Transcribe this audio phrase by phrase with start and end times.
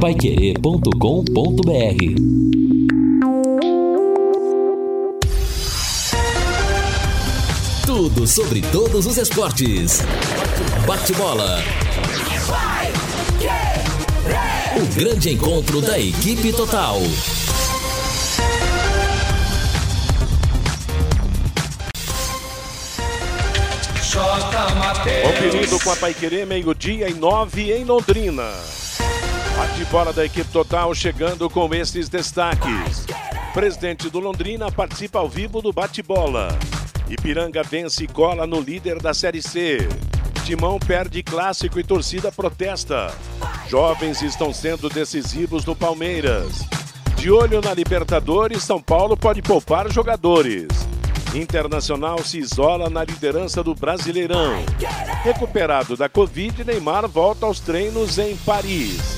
[0.00, 0.94] paiquerê.com.br
[7.84, 10.02] Tudo sobre todos os esportes.
[10.86, 11.58] Bate-bola.
[14.76, 17.00] O grande encontro da equipe total.
[25.24, 28.87] Conferindo com a Paiquerê, meio-dia e nove em Londrina.
[29.58, 33.04] Bate-bola da equipe total chegando com esses destaques.
[33.52, 36.56] Presidente do Londrina participa ao vivo do bate-bola.
[37.08, 39.78] Ipiranga vence e cola no líder da Série C.
[40.44, 43.12] Timão perde clássico e torcida protesta.
[43.66, 46.60] Jovens estão sendo decisivos no Palmeiras.
[47.16, 50.68] De olho na Libertadores, São Paulo pode poupar jogadores.
[51.34, 54.64] Internacional se isola na liderança do Brasileirão.
[55.24, 59.17] Recuperado da Covid, Neymar volta aos treinos em Paris.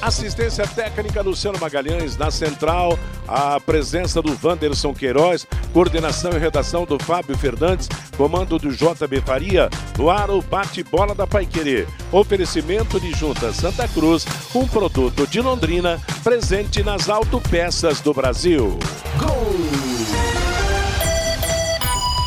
[0.00, 6.98] Assistência técnica Luciano Magalhães na central, a presença do Wanderson Queiroz, coordenação e redação do
[7.02, 11.86] Fábio Fernandes, comando do JB Faria, no ar o bate-bola da Paiquerê.
[12.12, 18.78] Oferecimento de Junta Santa Cruz, um produto de Londrina, presente nas autopeças do Brasil.
[19.18, 19.85] Gol!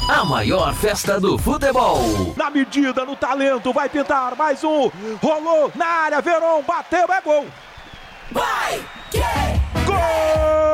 [0.09, 2.33] A maior festa do futebol.
[2.35, 4.89] Na medida, no talento, vai pintar mais um.
[5.21, 7.45] Rolou na área, Verão bateu, é gol.
[8.31, 9.19] Vai, que...
[9.85, 10.68] Gol!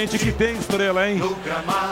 [0.00, 1.20] Gente que tem estrela, hein?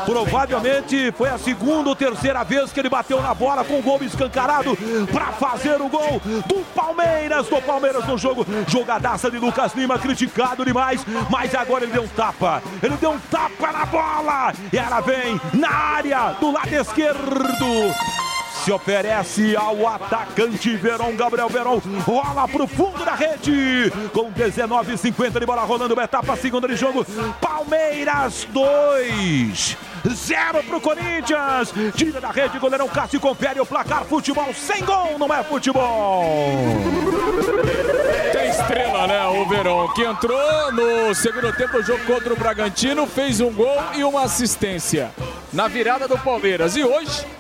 [0.07, 4.03] Provavelmente foi a segunda ou terceira vez que ele bateu na bola com o gol
[4.03, 4.77] escancarado
[5.13, 8.47] para fazer o gol do Palmeiras, do Palmeiras no jogo.
[8.67, 12.63] Jogadaça de Lucas Lima, criticado demais, mas agora ele deu um tapa.
[12.83, 17.67] Ele deu um tapa na bola e ela vem na área do lado esquerdo
[18.69, 25.47] se oferece ao atacante Verão, Gabriel Verão, rola pro fundo da rede, com 19,50 de
[25.47, 27.03] bola rolando, etapa segunda de jogo,
[27.41, 29.75] Palmeiras 2,
[30.07, 35.33] 0 pro Corinthians, tira da rede, goleirão Cássio confere o placar, futebol sem gol, não
[35.33, 36.23] é futebol.
[38.31, 43.41] Tem estrela, né, o Verão, que entrou no segundo tempo jogo contra o Bragantino, fez
[43.41, 45.11] um gol e uma assistência
[45.55, 47.38] na virada do Palmeiras, e hoje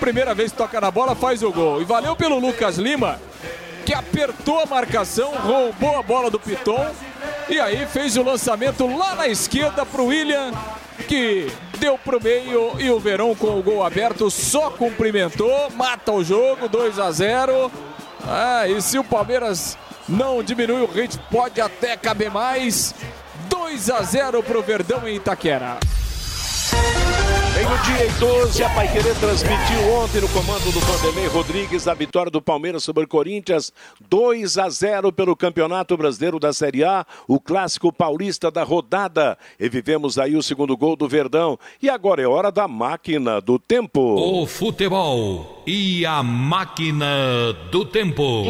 [0.00, 1.80] primeira vez que toca na bola, faz o gol.
[1.80, 3.20] E valeu pelo Lucas Lima,
[3.84, 6.90] que apertou a marcação, roubou a bola do Piton
[7.48, 10.52] e aí fez o lançamento lá na esquerda para o William,
[11.06, 16.12] que deu para o meio e o Verão com o gol aberto só cumprimentou, mata
[16.12, 17.70] o jogo, 2 a 0.
[18.26, 19.76] Ah, e se o Palmeiras
[20.08, 22.94] não diminui o ritmo, pode até caber mais.
[23.48, 25.78] 2 a 0 para o Verdão em Itaquera.
[27.54, 32.40] Meio-dia e 12, a Paiquerê transmitiu ontem no comando do Vanderlei Rodrigues a vitória do
[32.40, 33.72] Palmeiras sobre o Corinthians,
[34.08, 39.36] 2 a 0 pelo Campeonato Brasileiro da Série A, o clássico paulista da rodada.
[39.58, 41.58] E vivemos aí o segundo gol do Verdão.
[41.82, 44.00] E agora é hora da máquina do tempo.
[44.00, 48.44] O futebol e a máquina do tempo.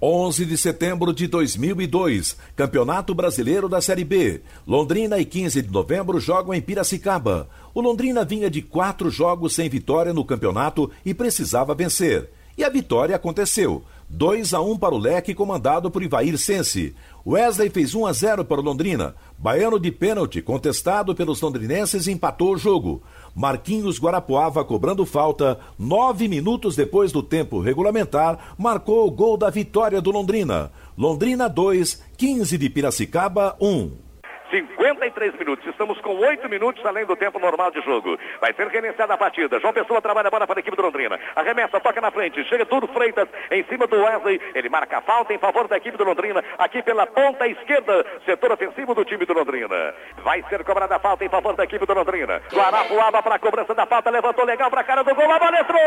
[0.00, 4.40] 11 de setembro de 2002, Campeonato Brasileiro da Série B.
[4.64, 7.48] Londrina e 15 de novembro jogam em Piracicaba.
[7.74, 12.30] O Londrina vinha de quatro jogos sem vitória no campeonato e precisava vencer.
[12.56, 13.82] E a vitória aconteceu.
[14.08, 16.94] 2 a 1 para o Leque, comandado por Ivair Sense.
[17.26, 19.16] Wesley fez 1 a 0 para o Londrina.
[19.36, 23.02] Baiano de pênalti, contestado pelos londrinenses, empatou o jogo.
[23.38, 30.00] Marquinhos Guarapuava, cobrando falta, nove minutos depois do tempo regulamentar, marcou o gol da vitória
[30.00, 30.72] do Londrina.
[30.98, 34.07] Londrina 2, 15 de Piracicaba 1.
[34.50, 35.66] 53 minutos.
[35.66, 38.18] Estamos com 8 minutos além do tempo normal de jogo.
[38.40, 39.60] Vai ser reiniciada a partida.
[39.60, 41.18] João Pessoa trabalha a bola para a equipe do Londrina.
[41.36, 42.42] Arremessa, toca na frente.
[42.44, 44.40] Chega tudo Freitas em cima do Wesley.
[44.54, 46.42] Ele marca a falta em favor da equipe do Londrina.
[46.58, 49.94] Aqui pela ponta esquerda, setor ofensivo do time do Londrina.
[50.22, 52.40] Vai ser cobrada a falta em favor da equipe do Londrina.
[52.52, 54.10] Guarapuava para a cobrança da falta.
[54.10, 55.30] Levantou legal para a cara do gol.
[55.30, 55.80] A bola entrou!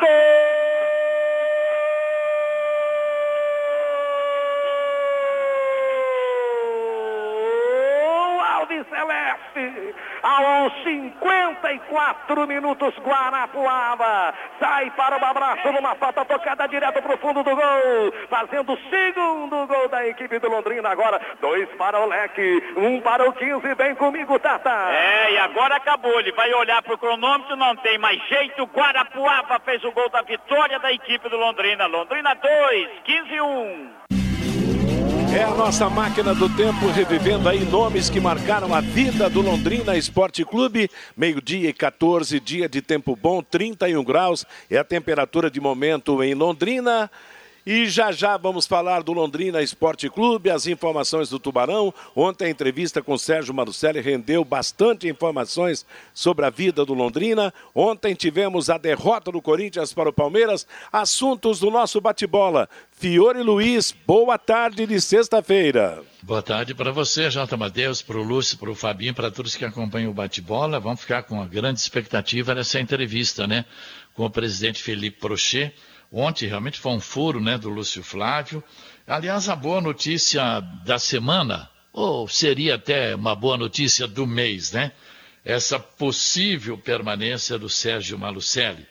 [0.00, 0.58] Gol!
[8.84, 9.94] Celeste.
[10.22, 14.34] A aos 54 minutos, Guarapuava.
[14.60, 18.78] Sai para o abraço numa falta tocada direto para o fundo do gol, fazendo o
[18.90, 23.74] segundo gol da equipe do Londrina agora, dois para o Leque, um para o 15,
[23.74, 24.92] vem comigo, Tata.
[24.92, 29.60] É, e agora acabou, ele vai olhar para o cronômetro, não tem mais jeito, Guarapuava
[29.64, 34.07] fez o gol da vitória da equipe do Londrina, Londrina 2, 15 1.
[35.30, 39.94] É a nossa máquina do tempo revivendo aí nomes que marcaram a vida do Londrina
[39.94, 40.90] Esporte Clube.
[41.14, 44.46] Meio-dia e 14, dia de tempo bom, 31 graus.
[44.70, 47.10] É a temperatura de momento em Londrina.
[47.70, 51.92] E já já vamos falar do Londrina Esporte Clube, as informações do Tubarão.
[52.16, 55.84] Ontem a entrevista com Sérgio Marucelli rendeu bastante informações
[56.14, 57.52] sobre a vida do Londrina.
[57.74, 60.66] Ontem tivemos a derrota do Corinthians para o Palmeiras.
[60.90, 62.70] Assuntos do nosso bate-bola.
[62.90, 66.02] Fiore Luiz, boa tarde de sexta-feira.
[66.22, 69.66] Boa tarde para você, Jota Matheus, para o Lúcio, para o Fabinho, para todos que
[69.66, 70.80] acompanham o bate-bola.
[70.80, 73.66] Vamos ficar com uma grande expectativa nessa entrevista, né?
[74.14, 75.74] Com o presidente Felipe Prochet
[76.10, 78.64] Ontem realmente foi um furo né, do Lúcio Flávio.
[79.06, 84.92] Aliás, a boa notícia da semana, ou seria até uma boa notícia do mês, né?
[85.44, 88.86] Essa possível permanência do Sérgio Malucelli.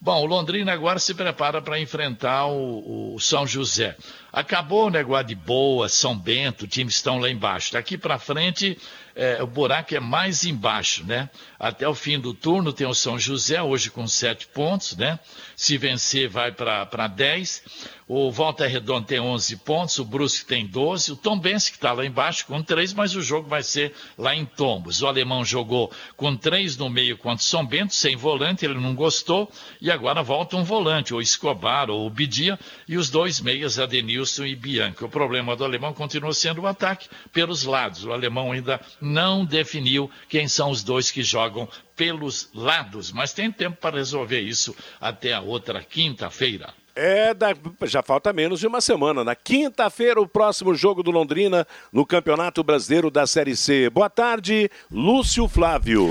[0.00, 3.96] Bom, o Londrina agora se prepara para enfrentar o, o, São José.
[4.30, 7.72] Acabou o negócio de Boa, São Bento, times estão lá embaixo.
[7.72, 8.76] Daqui para frente
[9.14, 11.30] é, o buraco é mais embaixo, né?
[11.58, 15.18] Até o fim do turno tem o São José, hoje com sete pontos, né?
[15.56, 17.62] Se vencer, vai para 10.
[18.06, 21.90] O Volta Redonda tem 11 pontos, o Brusque tem 12, o Tom Benz, que está
[21.92, 25.00] lá embaixo, com 3, mas o jogo vai ser lá em Tombos.
[25.00, 28.94] O alemão jogou com 3 no meio contra o São Bento, sem volante, ele não
[28.94, 29.50] gostou,
[29.80, 34.54] e agora volta um volante, ou Escobar, ou Bidia, e os dois meias, Adenilson e
[34.54, 35.06] Bianca.
[35.06, 38.04] O problema do alemão continua sendo o ataque pelos lados.
[38.04, 43.52] O alemão ainda não definiu quem são os dois que jogam pelos lados, mas tem
[43.52, 46.72] tempo para resolver isso até a outra quinta-feira.
[46.96, 47.48] É, da,
[47.82, 49.24] já falta menos de uma semana.
[49.24, 53.90] Na quinta-feira, o próximo jogo do Londrina no Campeonato Brasileiro da Série C.
[53.90, 56.08] Boa tarde, Lúcio Flávio.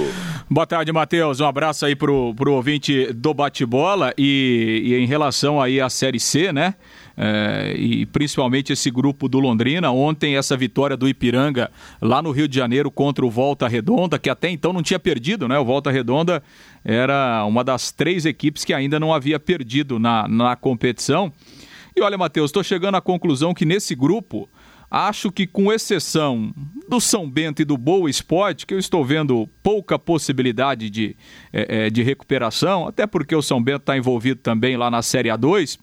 [0.49, 1.39] Boa tarde, Matheus.
[1.39, 4.13] Um abraço aí pro, pro ouvinte do bate-bola.
[4.17, 6.75] E, e em relação aí à Série C, né?
[7.15, 9.91] É, e principalmente esse grupo do Londrina.
[9.91, 11.71] Ontem, essa vitória do Ipiranga
[12.01, 15.47] lá no Rio de Janeiro contra o Volta Redonda, que até então não tinha perdido,
[15.47, 15.57] né?
[15.59, 16.41] O Volta Redonda
[16.83, 21.31] era uma das três equipes que ainda não havia perdido na, na competição.
[21.95, 24.49] E olha, Matheus, estou chegando à conclusão que nesse grupo.
[24.95, 26.53] Acho que, com exceção
[26.87, 31.15] do São Bento e do Boa Esporte, que eu estou vendo pouca possibilidade de,
[31.51, 35.79] é, de recuperação, até porque o São Bento está envolvido também lá na Série A2,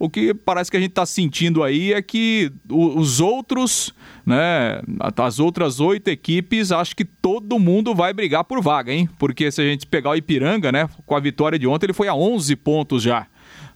[0.00, 3.92] o que parece que a gente está sentindo aí é que os outros,
[4.24, 4.80] né,
[5.18, 9.06] as outras oito equipes, acho que todo mundo vai brigar por vaga, hein?
[9.18, 12.08] Porque se a gente pegar o Ipiranga, né, com a vitória de ontem, ele foi
[12.08, 13.26] a 11 pontos já.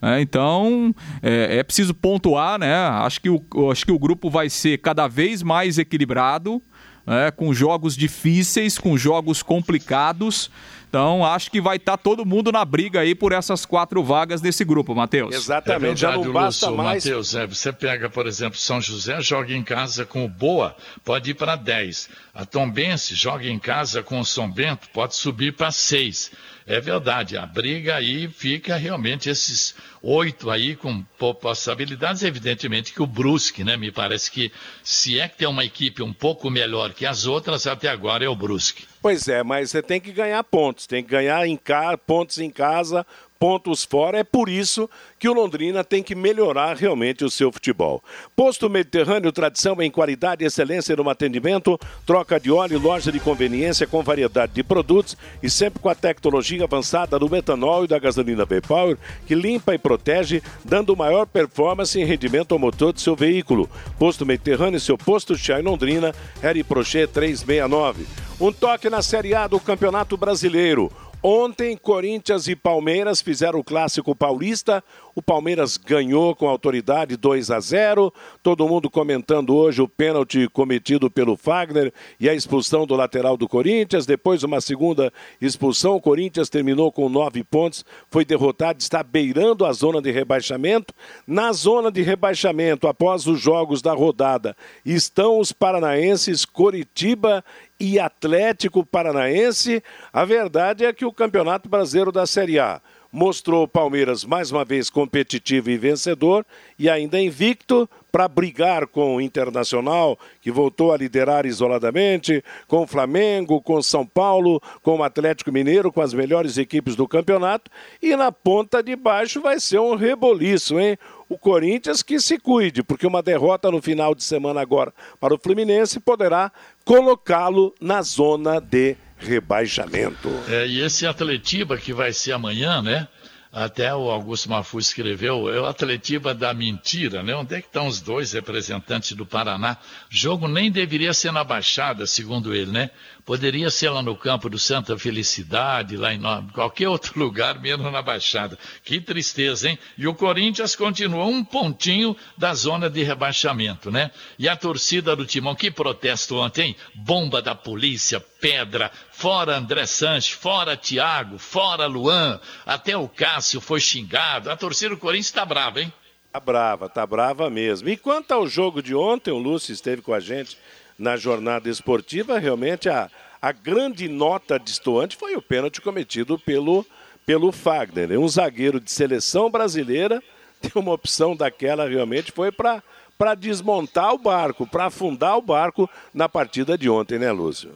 [0.01, 2.75] É, então é, é, preciso pontuar, né?
[2.75, 6.61] Acho que, o, acho que o grupo vai ser cada vez mais equilibrado,
[7.07, 7.31] né?
[7.33, 10.51] com jogos difíceis, com jogos complicados.
[10.95, 14.41] Então, acho que vai estar tá todo mundo na briga aí por essas quatro vagas
[14.41, 15.35] desse grupo, Matheus.
[15.35, 17.05] Exatamente, é verdade, já não basta Lúcio, mais.
[17.05, 21.33] Matheus, é, você pega, por exemplo, São José, joga em casa com o Boa, pode
[21.33, 22.09] ir para 10.
[22.33, 26.31] A Tombense joga em casa com o São Bento, pode subir para 6.
[26.65, 31.03] É verdade, a briga aí fica realmente esses oito aí com
[31.41, 33.77] possibilidades, evidentemente que o Brusque, né?
[33.77, 34.53] Me parece que
[34.83, 38.29] se é que tem uma equipe um pouco melhor que as outras, até agora é
[38.29, 38.94] o Brusque.
[39.05, 41.95] Pois é, mas você tem que ganhar pontos, tem que ganhar em ca...
[41.99, 43.05] pontos em casa,
[43.39, 44.21] pontos fora.
[44.21, 48.03] É por isso que o Londrina tem que melhorar realmente o seu futebol.
[48.35, 53.87] Posto Mediterrâneo, tradição em qualidade e excelência no atendimento, troca de óleo, loja de conveniência
[53.87, 58.47] com variedade de produtos e sempre com a tecnologia avançada do metanol e da gasolina
[58.47, 63.69] V-Power, que limpa e protege, dando maior performance e rendimento ao motor do seu veículo.
[63.99, 68.24] Posto Mediterrâneo, seu posto Chá em Londrina, Harry Prochet 369.
[68.41, 70.91] Um toque na Série A do Campeonato Brasileiro.
[71.27, 74.85] Ontem, Corinthians e Palmeiras fizeram o clássico paulista.
[75.15, 78.13] O Palmeiras ganhou com autoridade 2 a 0.
[78.43, 83.49] Todo mundo comentando hoje o pênalti cometido pelo Fagner e a expulsão do lateral do
[83.49, 84.05] Corinthians.
[84.05, 85.11] Depois, uma segunda
[85.41, 85.97] expulsão.
[85.97, 90.93] O Corinthians terminou com nove pontos, foi derrotado, está beirando a zona de rebaixamento.
[91.27, 97.43] Na zona de rebaixamento, após os jogos da rodada, estão os paranaenses Coritiba
[97.79, 99.83] e Atlético Paranaense.
[100.13, 102.81] A verdade é que o Campeonato Brasileiro da Série A
[103.15, 106.45] mostrou o Palmeiras mais uma vez competitivo e vencedor
[106.77, 112.87] e ainda invicto para brigar com o Internacional, que voltou a liderar isoladamente, com o
[112.89, 117.71] Flamengo, com o São Paulo, com o Atlético Mineiro, com as melhores equipes do campeonato.
[118.03, 120.99] E na ponta de baixo vai ser um reboliço, hein?
[121.29, 125.39] O Corinthians que se cuide, porque uma derrota no final de semana agora para o
[125.39, 126.51] Fluminense poderá
[126.85, 130.31] colocá-lo na zona de rebaixamento.
[130.49, 133.09] É, e esse Atletiba que vai ser amanhã, né?
[133.57, 137.37] Até o Augusto Mafu escreveu, é o Atletiba da mentira, né?
[137.37, 139.77] Onde é que estão os dois representantes do Paraná?
[140.11, 142.91] O jogo nem deveria ser na Baixada, segundo ele, né?
[143.25, 146.21] Poderia ser lá no campo do Santa Felicidade, lá em
[146.53, 148.59] qualquer outro lugar, menos na Baixada.
[148.83, 149.79] Que tristeza, hein?
[149.97, 154.11] E o Corinthians continua um pontinho da zona de rebaixamento, né?
[154.37, 160.33] E a torcida do Timão, que protesto ontem, Bomba da polícia, pedra, fora André Sanches,
[160.33, 164.51] fora Thiago, fora Luan, até o Cássio foi xingado.
[164.51, 165.93] A torcida do Corinthians está brava, hein?
[166.33, 167.89] Tá brava, tá brava mesmo.
[167.89, 170.59] E quanto ao jogo de ontem, o Lúcio esteve com a gente
[170.99, 173.11] na jornada esportiva, realmente a,
[173.41, 176.87] a grande nota distoante foi o pênalti cometido pelo,
[177.27, 178.19] pelo Fagner.
[178.19, 180.23] Um zagueiro de seleção brasileira
[180.61, 182.83] tem uma opção daquela realmente foi para
[183.25, 187.71] para desmontar o barco, para afundar o barco na partida de ontem, né, Lúcio?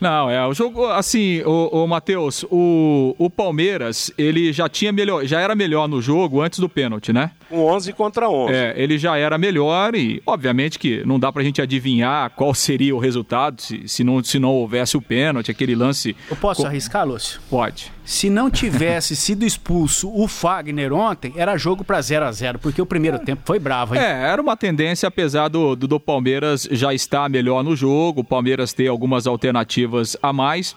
[0.00, 5.26] Não, é, o jogo, assim, o, o Matheus, o, o Palmeiras, ele já tinha melhor,
[5.26, 7.32] já era melhor no jogo antes do pênalti, né?
[7.50, 8.54] Um 11 contra 11.
[8.54, 12.96] É, ele já era melhor e, obviamente, que não dá pra gente adivinhar qual seria
[12.96, 16.16] o resultado se, se, não, se não houvesse o pênalti, aquele lance...
[16.30, 16.66] Eu posso com...
[16.66, 17.42] arriscar, Lúcio?
[17.50, 17.92] Pode.
[18.04, 22.82] Se não tivesse sido expulso o Fagner ontem, era jogo para 0 a 0 porque
[22.82, 24.00] o primeiro tempo foi bravo, hein?
[24.02, 28.24] É, era uma tendência, apesar do, do, do Palmeiras já estar melhor no jogo, o
[28.24, 30.76] Palmeiras ter algumas alternativas a mais.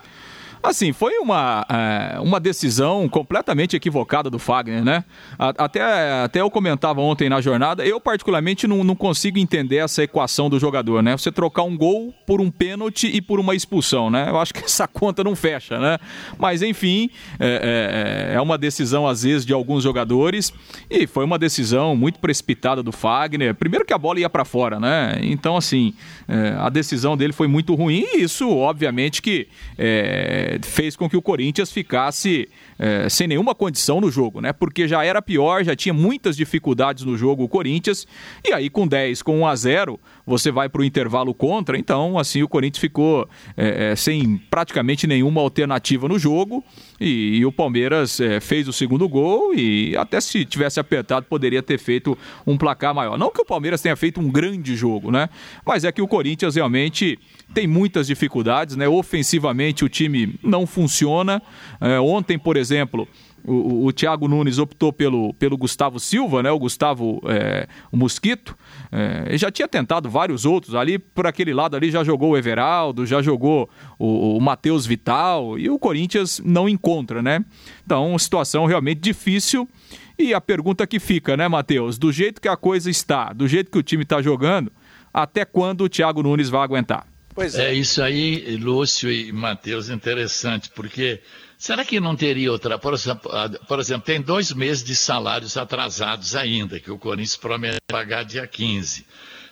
[0.61, 5.03] Assim, foi uma, é, uma decisão completamente equivocada do Fagner, né?
[5.37, 5.81] Até,
[6.23, 10.59] até eu comentava ontem na jornada, eu particularmente não, não consigo entender essa equação do
[10.59, 11.15] jogador, né?
[11.17, 14.29] Você trocar um gol por um pênalti e por uma expulsão, né?
[14.29, 15.97] Eu acho que essa conta não fecha, né?
[16.37, 17.09] Mas enfim,
[17.39, 20.53] é, é, é uma decisão às vezes de alguns jogadores
[20.89, 23.53] e foi uma decisão muito precipitada do Fagner.
[23.55, 25.19] Primeiro que a bola ia para fora, né?
[25.21, 25.93] Então, assim,
[26.27, 29.47] é, a decisão dele foi muito ruim e isso, obviamente, que
[29.77, 34.53] é, fez com que o Corinthians ficasse é, sem nenhuma condição no jogo, né?
[34.53, 38.07] Porque já era pior, já tinha muitas dificuldades no jogo o Corinthians,
[38.43, 42.19] e aí com 10, com 1 a 0 você vai para o intervalo contra, então
[42.19, 46.61] assim o Corinthians ficou é, sem praticamente nenhuma alternativa no jogo,
[46.99, 51.63] e, e o Palmeiras é, fez o segundo gol, e até se tivesse apertado poderia
[51.63, 53.17] ter feito um placar maior.
[53.17, 55.29] Não que o Palmeiras tenha feito um grande jogo, né?
[55.65, 57.17] Mas é que o Corinthians realmente
[57.53, 58.87] tem muitas dificuldades, né?
[58.87, 61.41] Ofensivamente o time não funciona.
[61.79, 63.07] É, ontem, por exemplo,
[63.43, 66.51] o, o, Thiago Nunes optou pelo, pelo Gustavo Silva, né?
[66.51, 68.57] O Gustavo é, o Mosquito.
[68.91, 70.75] É, ele já tinha tentado vários outros.
[70.75, 75.57] Ali, por aquele lado ali, já jogou o Everaldo, já jogou o, o Matheus Vital.
[75.59, 77.43] E o Corinthians não encontra, né?
[77.85, 79.67] Então, situação realmente difícil.
[80.17, 81.97] E a pergunta que fica, né, Matheus?
[81.97, 84.71] Do jeito que a coisa está, do jeito que o time está jogando,
[85.13, 87.05] até quando o Thiago Nunes vai aguentar?
[87.35, 87.69] Pois é.
[87.69, 91.21] é isso aí, Lúcio e Matheus, interessante, porque
[91.57, 92.77] será que não teria outra?
[92.77, 93.31] Por exemplo,
[93.67, 98.45] por exemplo, tem dois meses de salários atrasados ainda, que o Corinthians promete pagar dia
[98.45, 99.05] 15.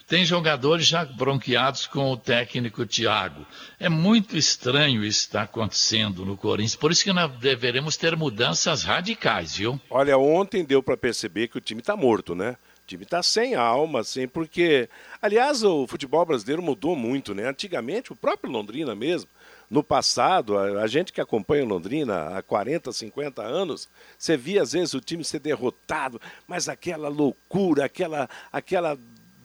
[0.08, 3.44] Tem jogadores já bronqueados com o técnico Thiago.
[3.80, 6.76] É muito estranho isso estar acontecendo no Corinthians.
[6.76, 9.82] Por isso que nós deveremos ter mudanças radicais, viu?
[9.90, 12.56] Olha, ontem deu para perceber que o time está morto, né?
[12.84, 14.88] O time está sem alma, assim, porque.
[15.20, 17.50] Aliás, o futebol brasileiro mudou muito, né?
[17.50, 19.28] Antigamente, o próprio Londrina mesmo,
[19.70, 24.74] no passado, a, gente que acompanha o Londrina há 40, 50 anos, você via às
[24.74, 28.98] vezes o time ser derrotado, mas aquela loucura, aquela, aquela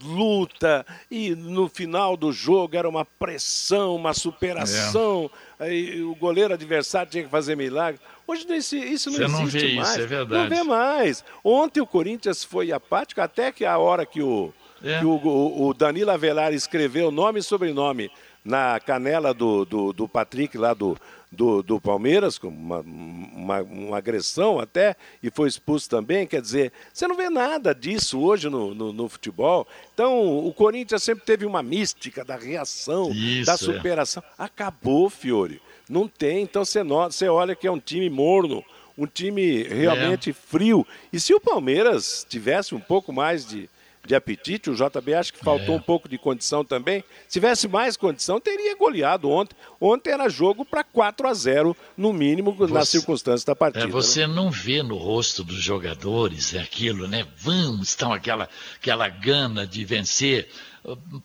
[0.02, 6.00] luta, e no final do jogo era uma pressão, uma superação, é.
[6.02, 8.00] o goleiro adversário tinha que fazer milagre.
[8.26, 9.90] Hoje isso, isso não Você existe não vê mais.
[9.90, 10.42] Isso, é verdade.
[10.42, 11.24] Não vê mais.
[11.42, 14.98] Ontem o Corinthians foi apático, até que a hora que o, é.
[14.98, 18.10] que o, o, o Danilo Avelar escreveu nome e sobrenome
[18.44, 20.96] na canela do, do, do Patrick lá do,
[21.30, 26.26] do, do Palmeiras, com uma, uma, uma, agressão até, e foi expulso também.
[26.26, 29.66] Quer dizer, você não vê nada disso hoje no, no, no futebol.
[29.94, 33.56] Então, o Corinthians sempre teve uma mística da reação, Isso, da é.
[33.56, 34.22] superação.
[34.38, 34.44] É.
[34.44, 35.60] Acabou, Fiore.
[35.88, 38.64] Não tem, então você, nota, você olha que é um time morno,
[38.96, 40.32] um time realmente é.
[40.32, 40.86] frio.
[41.12, 43.68] E se o Palmeiras tivesse um pouco mais de,
[44.06, 44.70] de apetite.
[44.70, 45.78] O JB acho que faltou é.
[45.78, 47.04] um pouco de condição também.
[47.28, 49.56] Se tivesse mais condição, teria goleado ontem.
[49.80, 53.84] Ontem era jogo para 4 a 0 no mínimo, você, nas circunstâncias da partida.
[53.84, 54.34] É, você né?
[54.34, 57.26] não vê no rosto dos jogadores é aquilo, né?
[57.36, 60.48] Vamos, estão aquela, aquela gana de vencer.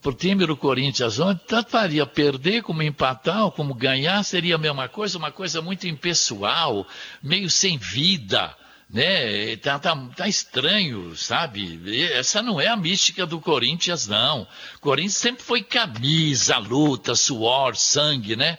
[0.01, 4.55] Para o time do Corinthians ontem, tanto faria perder como empatar ou como ganhar, seria
[4.55, 6.85] a mesma coisa, uma coisa muito impessoal,
[7.23, 8.53] meio sem vida
[8.89, 9.55] né?
[9.57, 12.03] Tá, tá, tá estranho, sabe?
[12.13, 14.47] Essa não é a mística do Corinthians, não.
[14.79, 18.57] Corinthians sempre foi camisa, luta, suor, sangue, né?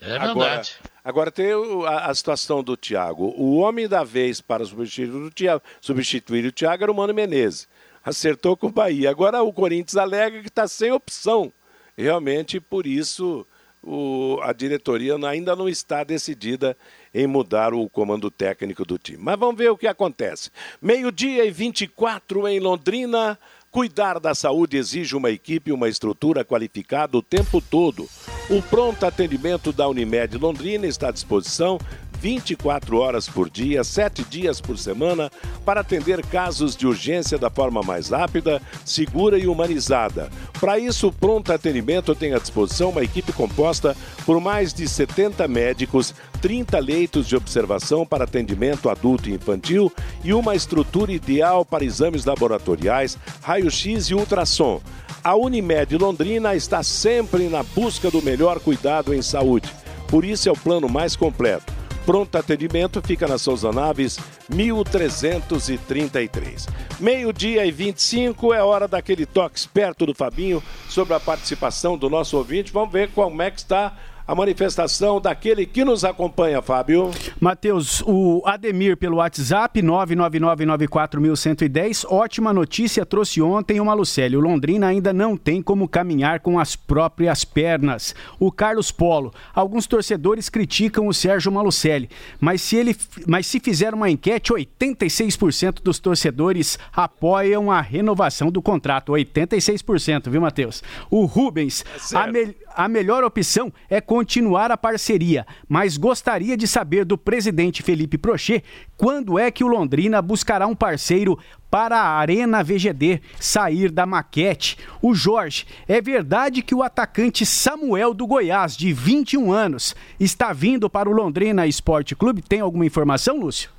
[0.00, 0.30] É verdade.
[0.30, 0.62] Agora,
[1.04, 1.46] agora tem
[1.86, 3.34] a, a, situação do Thiago.
[3.36, 7.68] O homem da vez para substituir o Thiago, substituir o Thiago era o Mano Menezes.
[8.04, 9.10] Acertou com o Bahia.
[9.10, 11.52] Agora o Corinthians alega que está sem opção.
[11.96, 13.44] Realmente, por isso,
[13.88, 16.76] o, a diretoria ainda não está decidida
[17.14, 19.18] em mudar o comando técnico do time.
[19.18, 20.50] Mas vamos ver o que acontece.
[20.80, 23.38] Meio-dia e 24 em Londrina.
[23.70, 28.08] Cuidar da saúde exige uma equipe e uma estrutura qualificada o tempo todo.
[28.48, 31.78] O pronto atendimento da Unimed Londrina está à disposição
[32.20, 35.30] 24 horas por dia, 7 dias por semana,
[35.64, 40.28] para atender casos de urgência da forma mais rápida, segura e humanizada.
[40.60, 43.96] Para isso, o Pronto Atendimento tem à disposição uma equipe composta
[44.26, 49.92] por mais de 70 médicos, 30 leitos de observação para atendimento adulto e infantil
[50.24, 54.80] e uma estrutura ideal para exames laboratoriais, raio-x e ultrassom.
[55.22, 59.72] A Unimed Londrina está sempre na busca do melhor cuidado em saúde.
[60.08, 61.77] Por isso é o plano mais completo
[62.08, 66.66] Pronto atendimento fica na Souza Naves, 1333.
[66.98, 72.38] Meio-dia e 25 é hora daquele toque esperto do Fabinho sobre a participação do nosso
[72.38, 72.72] ouvinte.
[72.72, 73.94] Vamos ver como é que está
[74.28, 77.10] a manifestação daquele que nos acompanha, Fábio.
[77.40, 82.04] Matheus, o Ademir pelo WhatsApp 99994110.
[82.06, 84.36] Ótima notícia trouxe ontem o Malucelli.
[84.36, 88.14] O Londrina ainda não tem como caminhar com as próprias pernas.
[88.38, 89.32] O Carlos Polo.
[89.54, 92.94] Alguns torcedores criticam o Sérgio Malucelli, mas se ele
[93.26, 99.12] mas se fizer uma enquete, 86% dos torcedores apoiam a renovação do contrato.
[99.12, 100.82] 86%, viu, Matheus?
[101.10, 101.82] O Rubens,
[102.12, 107.04] é a, me, a melhor opção é com continuar a parceria, mas gostaria de saber
[107.04, 108.64] do presidente Felipe Prochet
[108.96, 111.38] quando é que o Londrina buscará um parceiro
[111.70, 114.76] para a Arena VGD sair da maquete.
[115.00, 120.90] O Jorge, é verdade que o atacante Samuel do Goiás, de 21 anos, está vindo
[120.90, 122.42] para o Londrina Esporte Clube?
[122.42, 123.77] Tem alguma informação, Lúcio?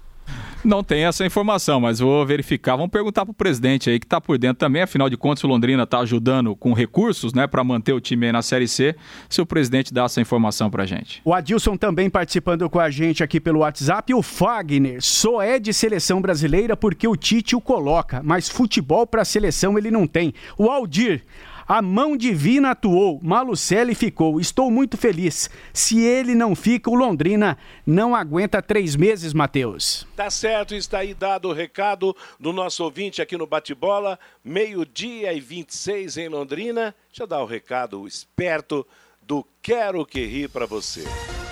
[0.63, 2.75] Não tem essa informação, mas vou verificar.
[2.75, 4.81] Vamos perguntar para o presidente aí que está por dentro também.
[4.81, 8.31] Afinal de contas, o Londrina está ajudando com recursos, né, para manter o time aí
[8.33, 8.93] na Série C.
[9.29, 11.21] Se o presidente dá essa informação para gente.
[11.23, 14.13] O Adilson também participando com a gente aqui pelo WhatsApp.
[14.13, 19.23] O Fagner só é de seleção brasileira porque o Tite o coloca, mas futebol para
[19.23, 20.33] seleção ele não tem.
[20.57, 21.23] O Aldir,
[21.69, 24.41] a mão divina atuou, Malucelli ficou.
[24.41, 25.51] Estou muito feliz.
[25.71, 30.07] Se ele não fica, o Londrina não aguenta três meses, Matheus.
[30.15, 34.17] Tá certo, está aí dado o recado do nosso ouvinte aqui no Bate-Bola.
[34.43, 36.95] Meio-dia e 26 em Londrina.
[37.07, 38.83] Deixa eu dar o recado esperto
[39.21, 41.03] do Quero Que Ri para você.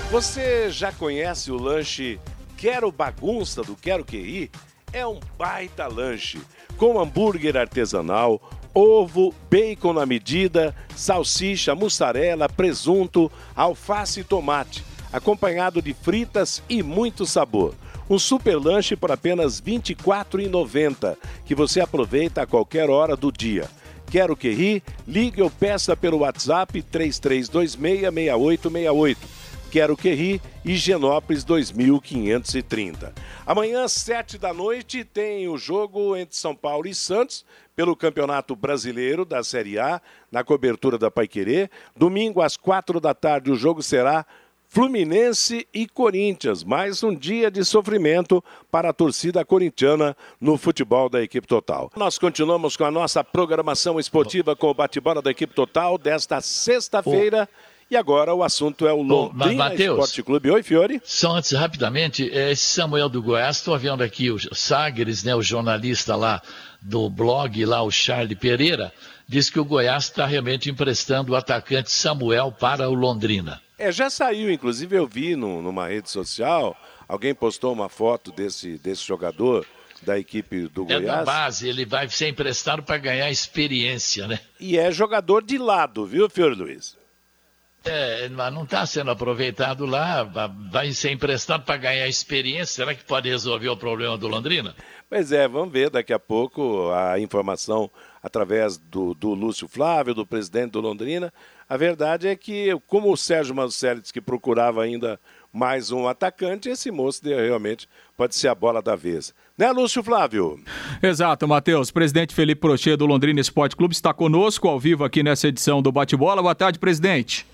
[0.10, 2.20] Você já conhece o lanche
[2.58, 4.52] Quero Bagunça do Quero Que Ri?
[4.92, 6.42] É um baita lanche
[6.76, 8.42] com hambúrguer artesanal
[8.78, 17.26] ovo, bacon na medida, salsicha, mussarela, presunto, alface e tomate, acompanhado de fritas e muito
[17.26, 17.74] sabor.
[18.08, 23.68] Um super lanche por apenas R$ 24,90, que você aproveita a qualquer hora do dia.
[24.12, 24.84] Quero que ri?
[25.08, 29.18] Ligue ou peça pelo WhatsApp 33266868.
[29.72, 30.40] Quero que ri?
[30.68, 33.14] Higienópolis 2530.
[33.46, 38.54] Amanhã, às 7 da noite, tem o jogo entre São Paulo e Santos pelo Campeonato
[38.54, 41.70] Brasileiro da Série A, na cobertura da Paiquerê.
[41.96, 44.26] Domingo, às quatro da tarde, o jogo será
[44.68, 46.66] Fluminense e Corinthians.
[46.66, 51.90] Mais um dia de sofrimento para a torcida corintiana no futebol da equipe total.
[51.96, 57.48] Nós continuamos com a nossa programação esportiva com o bate-bola da equipe total desta sexta-feira.
[57.90, 60.52] E agora o assunto é o Londrina Esporte Clube.
[60.52, 61.02] Oi, Fiore.
[61.06, 66.14] Só antes, rapidamente, esse Samuel do Goiás, estou vendo aqui o Sagres, né, o jornalista
[66.14, 66.42] lá
[66.82, 68.92] do blog, lá o Charlie Pereira,
[69.26, 73.62] diz que o Goiás está realmente emprestando o atacante Samuel para o Londrina.
[73.78, 76.76] É, já saiu, inclusive eu vi no, numa rede social,
[77.08, 79.66] alguém postou uma foto desse, desse jogador
[80.02, 81.04] da equipe do é Goiás.
[81.04, 84.42] É da base, ele vai ser emprestado para ganhar experiência, né?
[84.60, 86.98] E é jogador de lado, viu, Fiore Luiz?
[87.88, 90.24] É, não está sendo aproveitado lá,
[90.72, 92.66] vai ser emprestado para ganhar experiência.
[92.66, 94.76] Será que pode resolver o problema do Londrina?
[95.10, 97.90] Pois é, vamos ver daqui a pouco a informação
[98.22, 101.34] através do, do Lúcio Flávio, do presidente do Londrina.
[101.70, 105.20] A verdade é que, como o Sérgio Manucelli disse que procurava ainda
[105.52, 109.34] mais um atacante, esse moço realmente pode ser a bola da vez.
[109.58, 110.60] Né, Lúcio Flávio?
[111.02, 111.90] Exato, Matheus.
[111.90, 115.92] Presidente Felipe Prochê do Londrina Esporte Clube está conosco ao vivo aqui nessa edição do
[115.92, 116.42] Bate-Bola.
[116.42, 117.46] Boa tarde, presidente.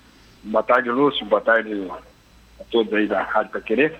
[0.44, 1.24] Boa tarde, Lúcio.
[1.24, 1.90] Boa tarde
[2.60, 3.98] a todos aí da Rádio Pra Querer.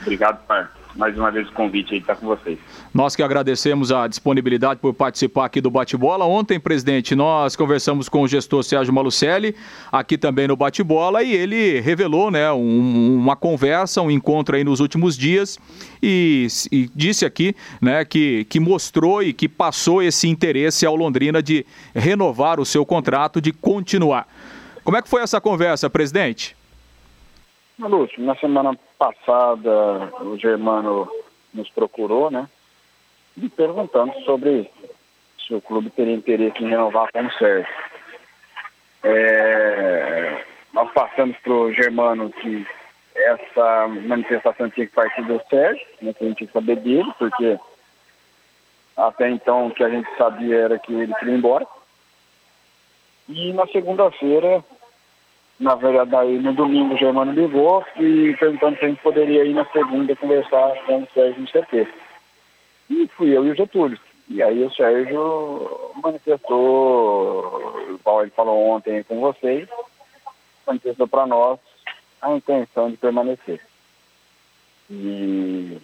[0.00, 2.58] Obrigado por mais uma vez o convite aí estar com vocês.
[2.92, 6.24] Nós que agradecemos a disponibilidade por participar aqui do Bate-Bola.
[6.24, 9.54] Ontem, presidente, nós conversamos com o gestor Sérgio Malucelli,
[9.92, 14.80] aqui também no Bate-Bola, e ele revelou né, um, uma conversa, um encontro aí nos
[14.80, 15.58] últimos dias,
[16.02, 21.42] e, e, disse aqui né, que, que mostrou e que passou esse interesse ao Londrina
[21.42, 24.26] de renovar o seu contrato, de continuar.
[24.88, 26.56] Como é que foi essa conversa, presidente?
[27.78, 31.06] Lúcio, na semana passada o Germano
[31.52, 32.48] nos procurou, né?
[33.36, 34.70] Me perguntando sobre
[35.46, 37.70] se o clube teria interesse em renovar o Sérgio.
[39.04, 42.66] É, nós passamos para o Germano que
[43.14, 47.12] essa manifestação tinha que partir do Sérgio, né, que a gente tinha que saber dele,
[47.18, 47.58] porque
[48.96, 51.66] até então o que a gente sabia era que ele queria ir embora.
[53.28, 54.64] E na segunda-feira
[55.58, 60.14] na verdade, no domingo Germano ligou e perguntando se a gente poderia ir na segunda
[60.14, 61.88] conversar com o Sérgio no CT.
[62.90, 63.98] E fui eu e o Getúlio.
[64.28, 69.68] E aí o Sérgio manifestou, igual ele falou ontem com vocês,
[70.66, 71.58] manifestou para nós
[72.22, 73.60] a intenção de permanecer.
[74.90, 75.78] E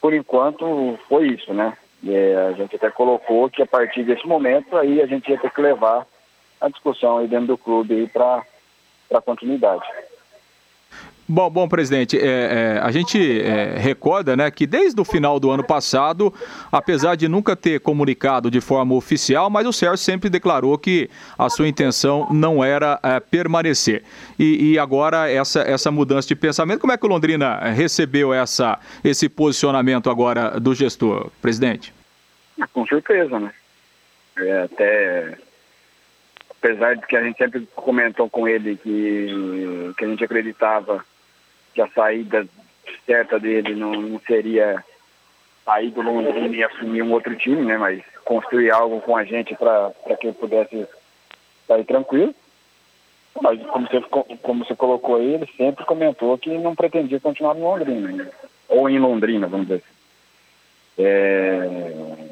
[0.00, 1.76] por enquanto foi isso, né?
[2.02, 5.50] E a gente até colocou que a partir desse momento aí a gente ia ter
[5.50, 6.06] que levar
[6.60, 8.44] a discussão aí dentro do clube para
[9.24, 9.84] continuidade.
[11.32, 15.48] Bom, bom, presidente, é, é, a gente é, recorda né, que desde o final do
[15.48, 16.34] ano passado,
[16.72, 21.48] apesar de nunca ter comunicado de forma oficial, mas o Sérgio sempre declarou que a
[21.48, 24.02] sua intenção não era é, permanecer.
[24.36, 28.80] E, e, agora essa, essa mudança de pensamento, como é que o Londrina recebeu essa,
[29.04, 31.94] esse posicionamento agora do gestor, presidente?
[32.72, 33.52] Com certeza, né?
[34.36, 35.38] É, até
[36.62, 41.04] apesar de que a gente sempre comentou com ele que, que a gente acreditava
[41.74, 42.46] que a saída
[43.06, 44.84] certa dele não, não seria
[45.64, 47.78] sair do Londrina e assumir um outro time, né?
[47.78, 50.86] Mas construir algo com a gente para que ele pudesse
[51.66, 52.34] sair tranquilo.
[53.40, 54.00] Mas como você,
[54.42, 58.30] como você colocou aí, ele sempre comentou que não pretendia continuar no Londrina, né?
[58.68, 59.94] ou em Londrina, vamos dizer assim.
[60.98, 62.30] É...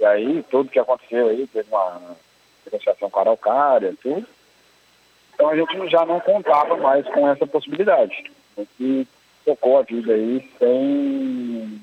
[0.00, 2.16] E aí, tudo que aconteceu aí, teve uma
[2.74, 4.26] negociação com a Araucária, tudo.
[5.34, 8.30] Então a gente já não contava mais com essa possibilidade.
[8.78, 9.06] E
[9.44, 11.80] tocou a vida aí sem,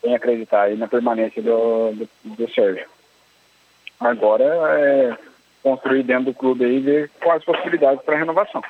[0.00, 2.86] sem acreditar aí na permanência do, do, do Sérgio.
[4.00, 4.44] Agora
[4.80, 5.16] é
[5.62, 8.62] construir dentro do clube aí e ver quais possibilidades para renovação.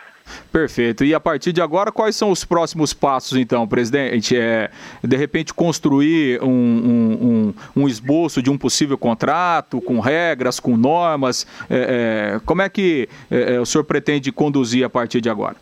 [0.53, 1.03] Perfeito.
[1.03, 4.37] E a partir de agora, quais são os próximos passos, então, presidente?
[4.39, 4.71] É,
[5.03, 10.77] de repente, construir um, um, um, um esboço de um possível contrato, com regras, com
[10.77, 11.47] normas.
[11.71, 15.57] É, é, como é que é, é, o senhor pretende conduzir a partir de agora?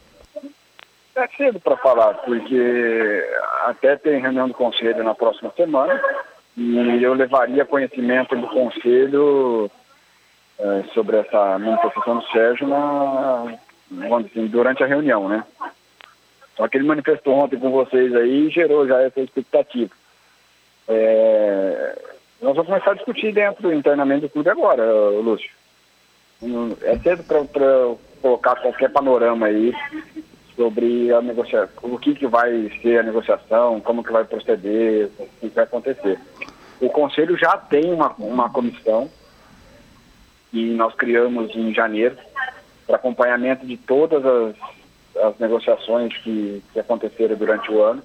[1.14, 3.24] É cedo para falar, porque
[3.66, 6.00] até tem reunião do conselho na próxima semana
[6.56, 9.70] e eu levaria conhecimento do conselho
[10.58, 13.54] é, sobre essa manifestação do Sérgio na,
[14.26, 15.44] assim, durante a reunião, né?
[16.56, 19.90] Só que ele manifestou ontem com vocês aí e gerou já essa expectativa.
[20.88, 21.98] É...
[22.42, 25.50] Nós vamos começar a discutir dentro, internamente do clube agora, Lúcio.
[26.82, 29.74] É cedo para colocar qualquer panorama aí
[30.56, 35.28] sobre a negociação, o que, que vai ser a negociação, como que vai proceder, o
[35.40, 36.18] que vai acontecer.
[36.80, 39.10] O Conselho já tem uma, uma comissão
[40.50, 42.16] que nós criamos em janeiro
[42.90, 44.56] para acompanhamento de todas as,
[45.22, 48.02] as negociações que, que aconteceram durante o ano,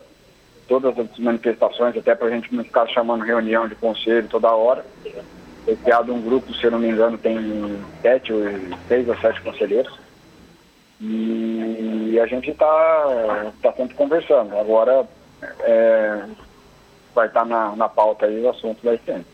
[0.67, 4.86] todas as manifestações, até para a gente não ficar chamando reunião de conselho toda hora.
[5.63, 7.36] Foi criado um grupo, se eu não me engano, tem
[8.04, 8.32] sete,
[8.88, 9.93] seis ou sete conselheiros.
[11.02, 14.56] E a gente está tá sempre conversando.
[14.56, 15.08] Agora
[15.62, 16.24] é,
[17.13, 19.26] vai estar tá na, na pauta aí o assunto da ICM.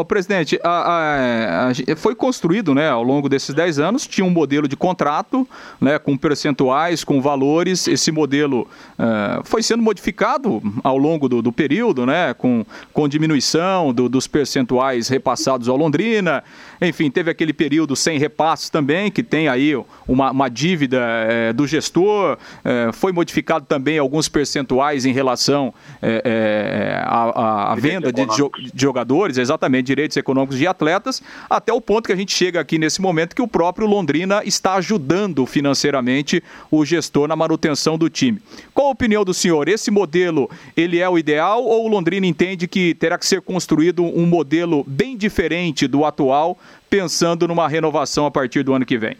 [0.00, 4.30] Ô, presidente, a, a, a, foi construído né, ao longo desses 10 anos, tinha um
[4.30, 5.46] modelo de contrato
[5.78, 7.86] né, com percentuais, com valores.
[7.86, 8.66] Esse modelo
[8.98, 14.26] uh, foi sendo modificado ao longo do, do período, né, com, com diminuição do, dos
[14.26, 16.42] percentuais repassados ao Londrina.
[16.80, 19.74] Enfim, teve aquele período sem repasses também, que tem aí
[20.08, 22.38] uma, uma dívida é, do gestor.
[22.64, 29.36] É, foi modificado também alguns percentuais em relação é, à, à venda de, de, jogadores,
[29.36, 33.36] exatamente, direitos econômicos de atletas, até o ponto que a gente chega aqui nesse momento
[33.36, 38.40] que o próprio Londrina está ajudando financeiramente o gestor na manutenção do time.
[38.72, 39.68] Qual a opinião do senhor?
[39.68, 44.02] Esse modelo, ele é o ideal ou o Londrina entende que terá que ser construído
[44.02, 49.16] um modelo bem diferente do atual pensando numa renovação a partir do ano que vem?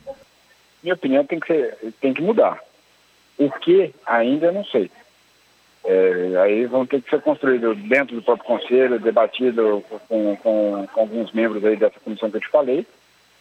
[0.83, 2.59] Minha opinião tem que, ser, tem que mudar.
[3.39, 4.91] O que ainda não sei.
[5.85, 11.01] É, aí vão ter que ser construídos dentro do próprio conselho, debatido com, com, com,
[11.01, 12.87] alguns membros aí dessa comissão que eu te falei,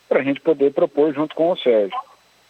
[0.07, 1.97] para a gente poder propor junto com o Sérgio.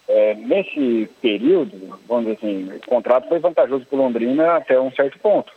[0.08, 5.18] É, nesse período, vamos dizer assim, o contrato foi vantajoso para Londrina até um certo
[5.18, 5.52] ponto.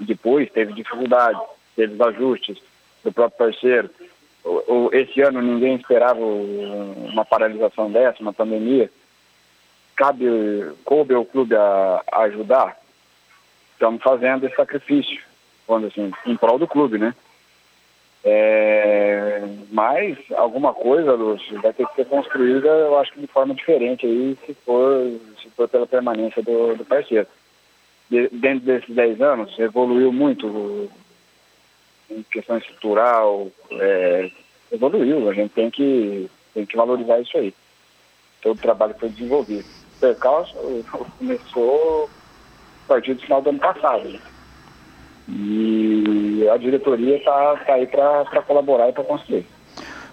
[0.00, 1.40] Depois teve dificuldade,
[1.74, 2.58] teve os ajustes
[3.04, 3.90] do próprio parceiro,
[4.92, 8.90] esse ano ninguém esperava uma paralisação dessa, uma pandemia.
[9.96, 10.24] Cabe,
[10.84, 12.76] coube ao clube a, a ajudar?
[13.72, 15.20] Estamos fazendo esse sacrifício,
[15.66, 17.14] quando assim, em prol do clube, né?
[18.24, 23.54] É, mas alguma coisa, Lúcio, vai ter que ser construída, eu acho que de forma
[23.54, 25.04] diferente aí, se for,
[25.40, 27.26] se for pela permanência do, do parceiro.
[28.10, 30.90] De, dentro desses 10 anos, evoluiu muito
[32.10, 34.30] em questão estrutural, é,
[34.72, 35.28] evoluiu.
[35.28, 37.54] A gente tem que, tem que valorizar isso aí.
[38.42, 39.66] Todo o trabalho foi desenvolvido.
[39.96, 40.54] O percalço
[41.18, 42.08] começou
[42.84, 44.08] a partir do final do ano passado.
[44.08, 44.20] Né?
[45.28, 49.46] E a diretoria está tá aí para colaborar e para construir.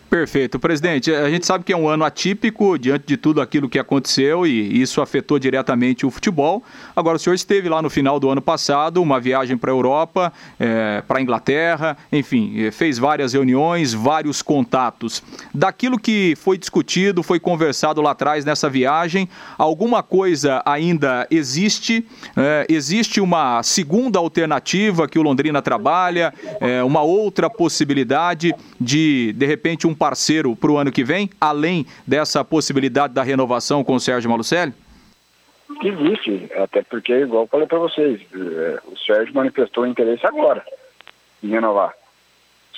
[0.09, 0.59] Perfeito.
[0.59, 4.45] Presidente, a gente sabe que é um ano atípico diante de tudo aquilo que aconteceu
[4.45, 6.63] e isso afetou diretamente o futebol.
[6.95, 10.31] Agora, o senhor esteve lá no final do ano passado, uma viagem para a Europa,
[10.59, 15.23] é, para a Inglaterra, enfim, é, fez várias reuniões, vários contatos.
[15.53, 22.05] Daquilo que foi discutido, foi conversado lá atrás nessa viagem, alguma coisa ainda existe?
[22.37, 29.45] É, existe uma segunda alternativa que o Londrina trabalha, é, uma outra possibilidade de, de
[29.47, 33.99] repente, um parceiro para o ano que vem, além dessa possibilidade da renovação com o
[33.99, 34.73] Sérgio Malucelli?
[35.83, 40.63] Existe, até porque, igual eu falei para vocês, é, o Sérgio manifestou interesse agora
[41.43, 41.93] em renovar.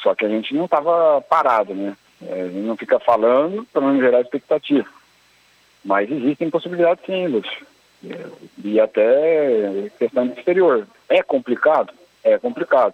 [0.01, 1.95] Só que a gente não estava parado, né?
[2.21, 4.87] É, a gente não fica falando para não gerar expectativa.
[5.83, 7.65] Mas existem possibilidades sim, Lúcio.
[8.63, 10.87] E até questão do exterior.
[11.09, 11.93] É complicado?
[12.23, 12.93] É complicado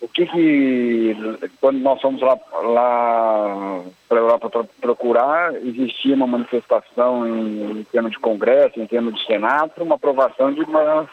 [0.00, 1.16] o que que,
[1.60, 8.12] quando nós fomos lá, lá para a Europa procurar, existia uma manifestação em, em termos
[8.12, 11.08] de Congresso, em termos de Senado, uma aprovação de uma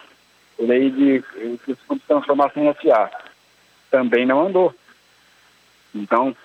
[0.59, 1.23] lei de,
[1.65, 1.75] de
[2.07, 3.09] transformação em SA.
[3.89, 4.73] Também não andou.
[5.95, 6.35] Então,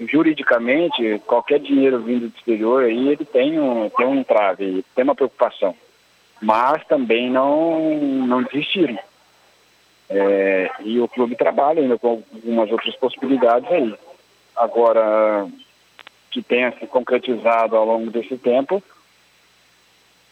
[0.00, 5.14] juridicamente, qualquer dinheiro vindo do exterior aí, ele tem um, tem um entrave, tem uma
[5.14, 5.74] preocupação.
[6.40, 8.98] Mas também não, não desistiram.
[10.10, 13.94] É, e o clube trabalha ainda com algumas outras possibilidades aí.
[14.56, 15.46] Agora,
[16.30, 18.82] que tenha se concretizado ao longo desse tempo,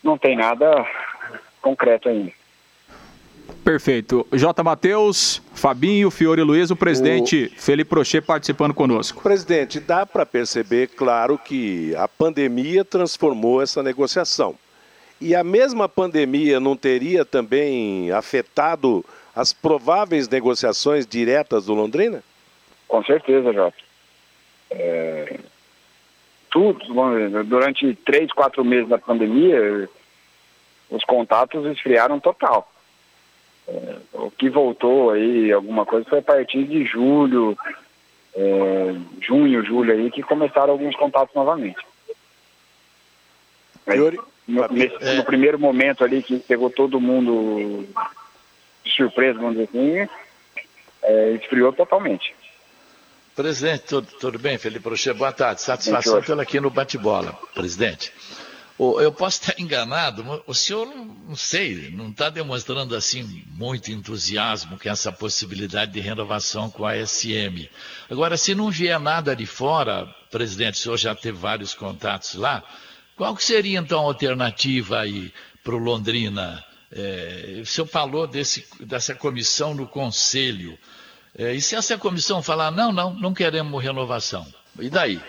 [0.02, 0.86] não tem nada
[1.60, 2.32] concreto ainda.
[3.62, 4.26] Perfeito.
[4.32, 4.62] J.
[4.62, 7.60] Matheus, Fabinho, Fiore Luiz, o presidente o...
[7.60, 9.22] Felipe Prochê participando conosco.
[9.22, 14.54] Presidente, dá para perceber, claro, que a pandemia transformou essa negociação.
[15.20, 19.04] E a mesma pandemia não teria também afetado
[19.36, 22.24] as prováveis negociações diretas do Londrina?
[22.88, 23.76] Com certeza, Jota.
[24.70, 25.38] É,
[26.50, 26.82] tudo,
[27.44, 29.88] durante três, quatro meses da pandemia,
[30.88, 32.72] os contatos esfriaram total.
[33.68, 37.58] É, o que voltou aí, alguma coisa, foi a partir de julho,
[38.34, 41.84] é, junho, julho aí, que começaram alguns contatos novamente.
[43.86, 43.98] Aí,
[44.48, 47.86] no, nesse, no primeiro momento ali que pegou todo mundo
[48.86, 50.08] de surpresa, vamos dizer assim,
[51.02, 52.34] é, esfriou totalmente.
[53.34, 54.56] Presidente, tudo, tudo bem?
[54.56, 55.60] Felipe Rocher, boa tarde.
[55.60, 58.12] Satisfação tê-lo aqui no bate-bola, presidente.
[58.78, 64.88] Eu posso estar enganado, o senhor, não sei, não está demonstrando assim muito entusiasmo com
[64.88, 67.70] essa possibilidade de renovação com a SM.
[68.10, 72.62] Agora, se não vier nada de fora, presidente, o senhor já teve vários contatos lá,
[73.16, 75.32] qual que seria então a alternativa aí
[75.64, 76.62] para o Londrina?
[76.92, 80.78] É, o senhor falou desse, dessa comissão no Conselho.
[81.36, 84.46] É, e se essa comissão falar, não, não, não queremos renovação,
[84.80, 85.20] e daí?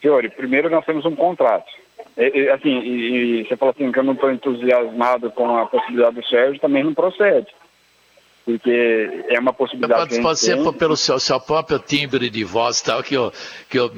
[0.00, 1.70] Fiore, primeiro nós temos um contrato.
[2.16, 5.66] E, e, assim, e, e, você fala assim que eu não estou entusiasmado com a
[5.66, 7.46] possibilidade do Sérgio, também não procede.
[8.44, 10.20] Porque é uma possibilidade.
[10.20, 10.72] Pode, ser tem.
[10.72, 13.32] pelo seu, seu próprio timbre de voz tal, que eu,
[13.68, 13.90] que eu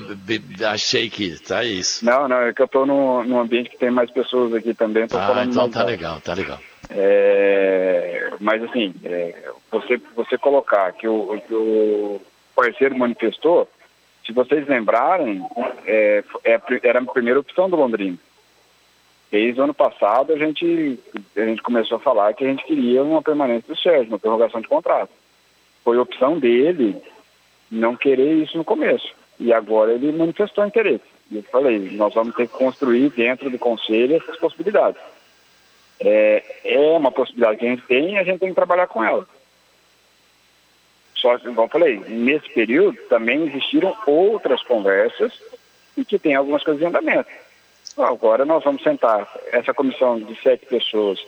[0.70, 2.04] achei que tá isso.
[2.04, 5.08] Não, não, é que eu estou num, num ambiente que tem mais pessoas aqui também.
[5.08, 6.58] Tô ah, falando então tá legal, tá legal.
[6.90, 9.34] É, mas assim, é,
[9.70, 12.20] você, você colocar que o, que o
[12.54, 13.68] parceiro manifestou,
[14.26, 15.42] se vocês lembrarem,
[15.86, 18.18] é, é, era a primeira opção do Londrina.
[19.34, 20.96] O ano passado a gente,
[21.36, 24.60] a gente começou a falar que a gente queria uma permanência do Sérgio, uma prorrogação
[24.60, 25.10] de contrato.
[25.82, 27.02] Foi opção dele
[27.68, 29.12] não querer isso no começo.
[29.40, 31.04] E agora ele manifestou interesse.
[31.32, 35.02] E eu falei, nós vamos ter que construir dentro do conselho essas possibilidades.
[35.98, 39.02] É, é uma possibilidade que a gente tem e a gente tem que trabalhar com
[39.02, 39.26] ela.
[41.16, 45.32] Só que, como eu falei, nesse período também existiram outras conversas
[45.96, 47.28] e que tem algumas coisas em andamento.
[47.96, 51.18] Agora nós vamos sentar, essa comissão de sete pessoas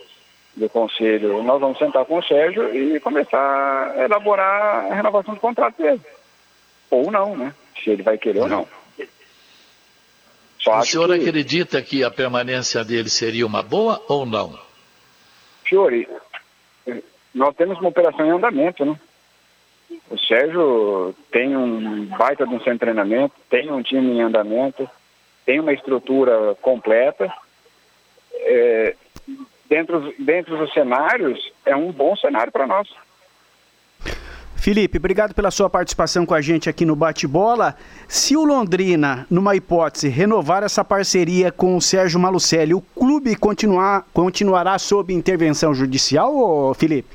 [0.56, 5.40] do conselho, nós vamos sentar com o Sérgio e começar a elaborar a renovação do
[5.40, 6.00] contrato dele.
[6.90, 7.54] Ou não, né?
[7.82, 8.66] Se ele vai querer ou não.
[10.58, 11.20] Só o senhor que...
[11.20, 14.58] acredita que a permanência dele seria uma boa ou não?
[15.64, 16.08] Fiore,
[17.34, 18.98] nós temos uma operação em andamento, né?
[20.10, 24.88] O Sérgio tem um baita de um centro de treinamento, tem um time em andamento,
[25.46, 27.32] tem uma estrutura completa.
[28.34, 28.94] É,
[29.68, 32.88] dentro, dentro dos cenários, é um bom cenário para nós.
[34.56, 37.76] Felipe, obrigado pela sua participação com a gente aqui no Bate-Bola.
[38.08, 44.04] Se o Londrina, numa hipótese, renovar essa parceria com o Sérgio Malucelli, o clube continuar,
[44.12, 47.14] continuará sob intervenção judicial, ou Felipe?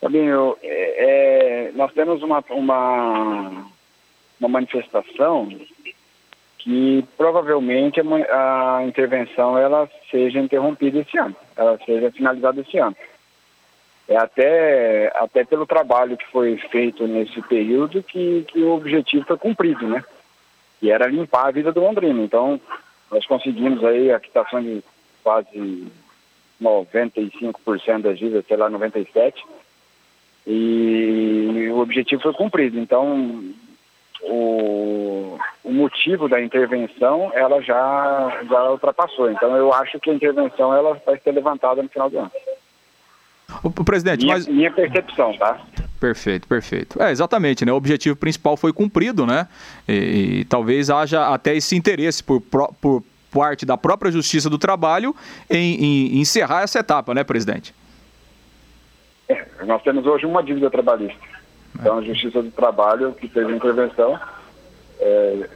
[0.00, 3.66] Fabinho, é, é, nós temos uma, uma,
[4.38, 5.48] uma manifestação
[6.62, 12.96] que provavelmente a, intervenção ela seja interrompida esse ano, ela seja finalizada esse ano.
[14.08, 19.38] É até, até pelo trabalho que foi feito nesse período que, que o objetivo foi
[19.38, 20.04] cumprido, né?
[20.82, 22.20] E era limpar a vida do Londrina.
[22.20, 22.60] Então,
[23.10, 24.82] nós conseguimos aí a quitação de
[25.22, 25.86] quase
[26.60, 29.34] 95% das dívidas, sei lá, 97%.
[30.46, 32.78] E o objetivo foi cumprido.
[32.78, 33.44] Então,
[34.22, 39.30] o, o motivo da intervenção ela já, já ultrapassou.
[39.30, 42.30] Então eu acho que a intervenção ela vai ser levantada no final do ano.
[43.64, 44.46] O, presidente, minha, mas...
[44.46, 45.60] minha percepção, tá?
[45.98, 47.02] Perfeito, perfeito.
[47.02, 47.72] É, exatamente, né?
[47.72, 49.48] O objetivo principal foi cumprido, né?
[49.88, 55.14] E, e talvez haja até esse interesse por, por parte da própria Justiça do Trabalho
[55.48, 57.74] em, em, em encerrar essa etapa, né, presidente?
[59.28, 61.20] É, nós temos hoje uma dívida trabalhista.
[61.80, 64.18] Então, a Justiça do Trabalho, que fez a intervenção,
[65.00, 65.48] é,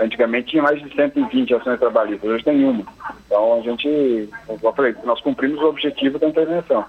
[0.00, 2.84] antigamente tinha mais de 120 ações trabalhistas, hoje tem uma.
[3.26, 6.84] Então, a gente, como eu falei, nós cumprimos o objetivo da intervenção.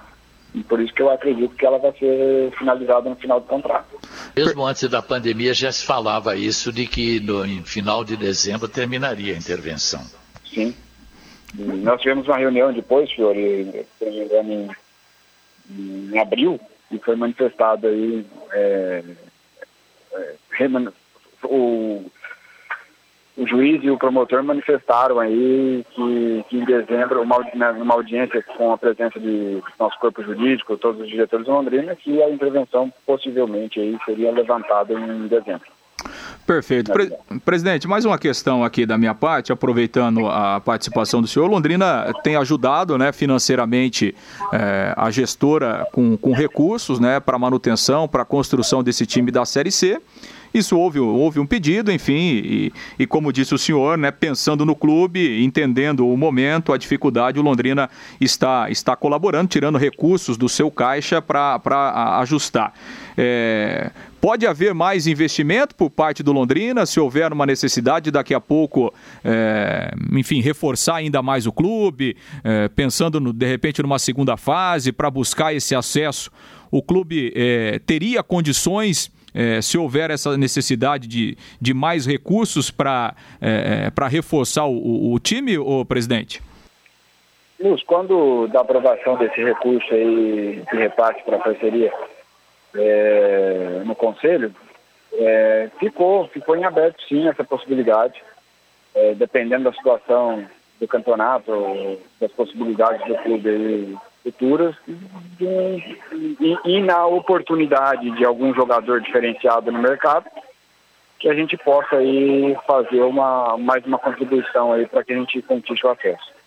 [0.56, 4.00] E por isso que eu acredito que ela vai ser finalizada no final do contrato.
[4.36, 9.34] Mesmo antes da pandemia já se falava isso, de que no final de dezembro terminaria
[9.34, 10.02] a intervenção.
[10.46, 10.74] Sim.
[11.58, 14.70] E nós tivemos uma reunião depois, Fiore, em,
[15.70, 16.60] em abril,
[16.92, 19.04] e foi manifestado aí é,
[20.14, 20.36] é,
[21.44, 22.06] o,
[23.38, 27.40] o juiz e o promotor manifestaram aí que, que em dezembro, uma,
[27.74, 32.22] numa audiência com a presença de nosso corpo jurídico, todos os diretores de Londrina, que
[32.24, 35.77] a intervenção possivelmente aí seria levantada em dezembro.
[36.48, 36.94] Perfeito.
[36.94, 37.12] Pre
[37.44, 41.46] presidente, mais uma questão aqui da minha parte, aproveitando a participação do senhor.
[41.50, 44.16] Londrina tem ajudado né, financeiramente
[44.54, 49.72] é, a gestora com, com recursos né, para manutenção, para construção desse time da Série
[49.72, 50.02] C.
[50.58, 54.76] Isso houve, houve um pedido, enfim, e, e, como disse o senhor, né, pensando no
[54.76, 57.88] clube, entendendo o momento, a dificuldade, o Londrina
[58.20, 62.74] está, está colaborando, tirando recursos do seu caixa para ajustar.
[63.16, 68.42] É, pode haver mais investimento por parte do Londrina, se houver uma necessidade daqui a
[68.42, 68.92] pouco,
[69.24, 74.92] é, enfim, reforçar ainda mais o clube, é, pensando no, de repente numa segunda fase
[74.92, 76.32] para buscar esse acesso.
[76.72, 83.14] O clube é, teria condições é, se houver essa necessidade de, de mais recursos para
[83.40, 86.42] é, é reforçar o, o, time, ô presidente?
[87.60, 91.94] Luz, quando da aprovação desse recurso aí de repasse para a parceria
[92.76, 94.52] é, no Conselho,
[95.14, 98.20] é, ficou, ficou em aberto sim essa possibilidade,
[98.96, 100.46] é, dependendo da situação
[100.80, 103.98] do campeonato, das possibilidades do clube
[104.28, 104.76] futuras
[105.40, 105.46] e,
[106.42, 110.26] e, e na oportunidade de algum jogador diferenciado no mercado,
[111.18, 115.42] que a gente possa aí fazer uma, mais uma contribuição aí para que a gente
[115.42, 116.38] conquiste o acesso.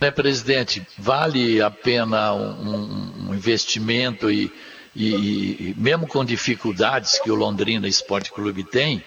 [0.00, 4.52] Né, presidente, vale a pena um, um investimento e,
[4.96, 9.02] e, mesmo com dificuldades que o Londrina Esporte Clube tem,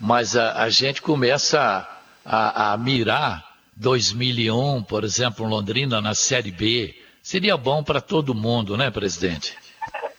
[0.00, 1.86] mas a, a gente começa
[2.24, 6.94] a, a, mirar 2001, por exemplo, Londrina na Série B.
[7.26, 9.58] Seria bom para todo mundo, né, presidente?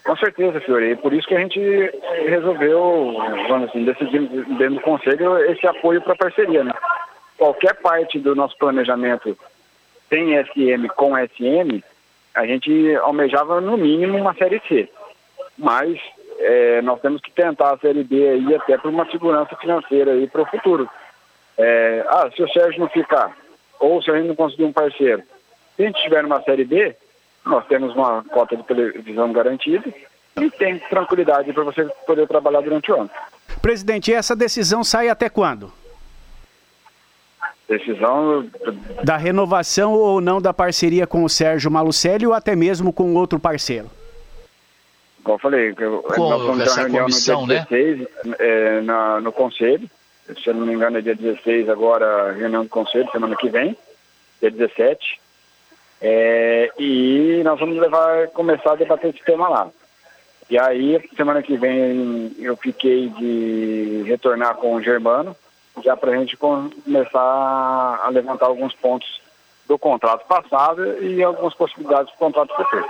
[0.04, 0.84] Com certeza, senhor.
[0.84, 1.58] E por isso que a gente
[2.28, 3.16] resolveu,
[3.48, 4.28] vamos assim, decidir
[4.58, 6.74] dentro do conselho esse apoio para parceria, né?
[7.38, 9.38] Qualquer parte do nosso planejamento
[10.10, 11.82] tem SM com SM,
[12.36, 14.90] a gente almejava no mínimo uma série C.
[15.58, 15.98] Mas
[16.40, 20.28] é, nós temos que tentar a série B aí até por uma segurança financeira aí
[20.28, 20.90] para o futuro.
[21.58, 23.34] É, ah, se o Sérgio não ficar,
[23.80, 25.24] ou se a gente não conseguir um parceiro,
[25.78, 26.96] se a gente tiver uma série B,
[27.46, 29.94] nós temos uma cota de televisão garantida
[30.42, 33.10] e tem tranquilidade para você poder trabalhar durante o ano.
[33.62, 35.72] Presidente, essa decisão sai até quando?
[37.70, 38.50] Decisão
[39.04, 43.40] da renovação ou não da parceria com o Sérgio Malucelli ou até mesmo com outro
[43.40, 43.90] parceiro?
[45.24, 48.36] Como eu falei, com nós vamos ter uma reunião comissão, no dia 16 né?
[48.40, 49.90] é, na, no conselho.
[50.42, 53.78] Se eu não me engano, é dia 16 agora, reunião do conselho, semana que vem,
[54.42, 55.20] dia 17.
[56.02, 59.70] É, e nós vamos levar, começar a debater esse tema lá.
[60.50, 65.36] E aí, semana que vem, eu fiquei de retornar com o Germano,
[65.84, 67.20] já para a gente começar
[68.04, 69.22] a levantar alguns pontos
[69.68, 72.86] do contrato passado e algumas possibilidades do contrato futuro.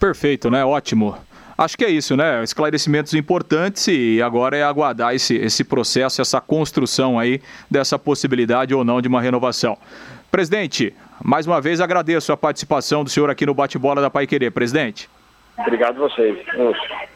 [0.00, 0.64] Perfeito, né?
[0.64, 1.16] Ótimo.
[1.56, 2.42] Acho que é isso, né?
[2.42, 8.82] Esclarecimentos importantes e agora é aguardar esse, esse processo, essa construção aí dessa possibilidade ou
[8.82, 9.76] não de uma renovação.
[10.30, 10.94] Presidente,
[11.24, 15.08] mais uma vez agradeço a participação do senhor aqui no bate-bola da Pai Querer, presidente.
[15.58, 16.38] Obrigado a vocês.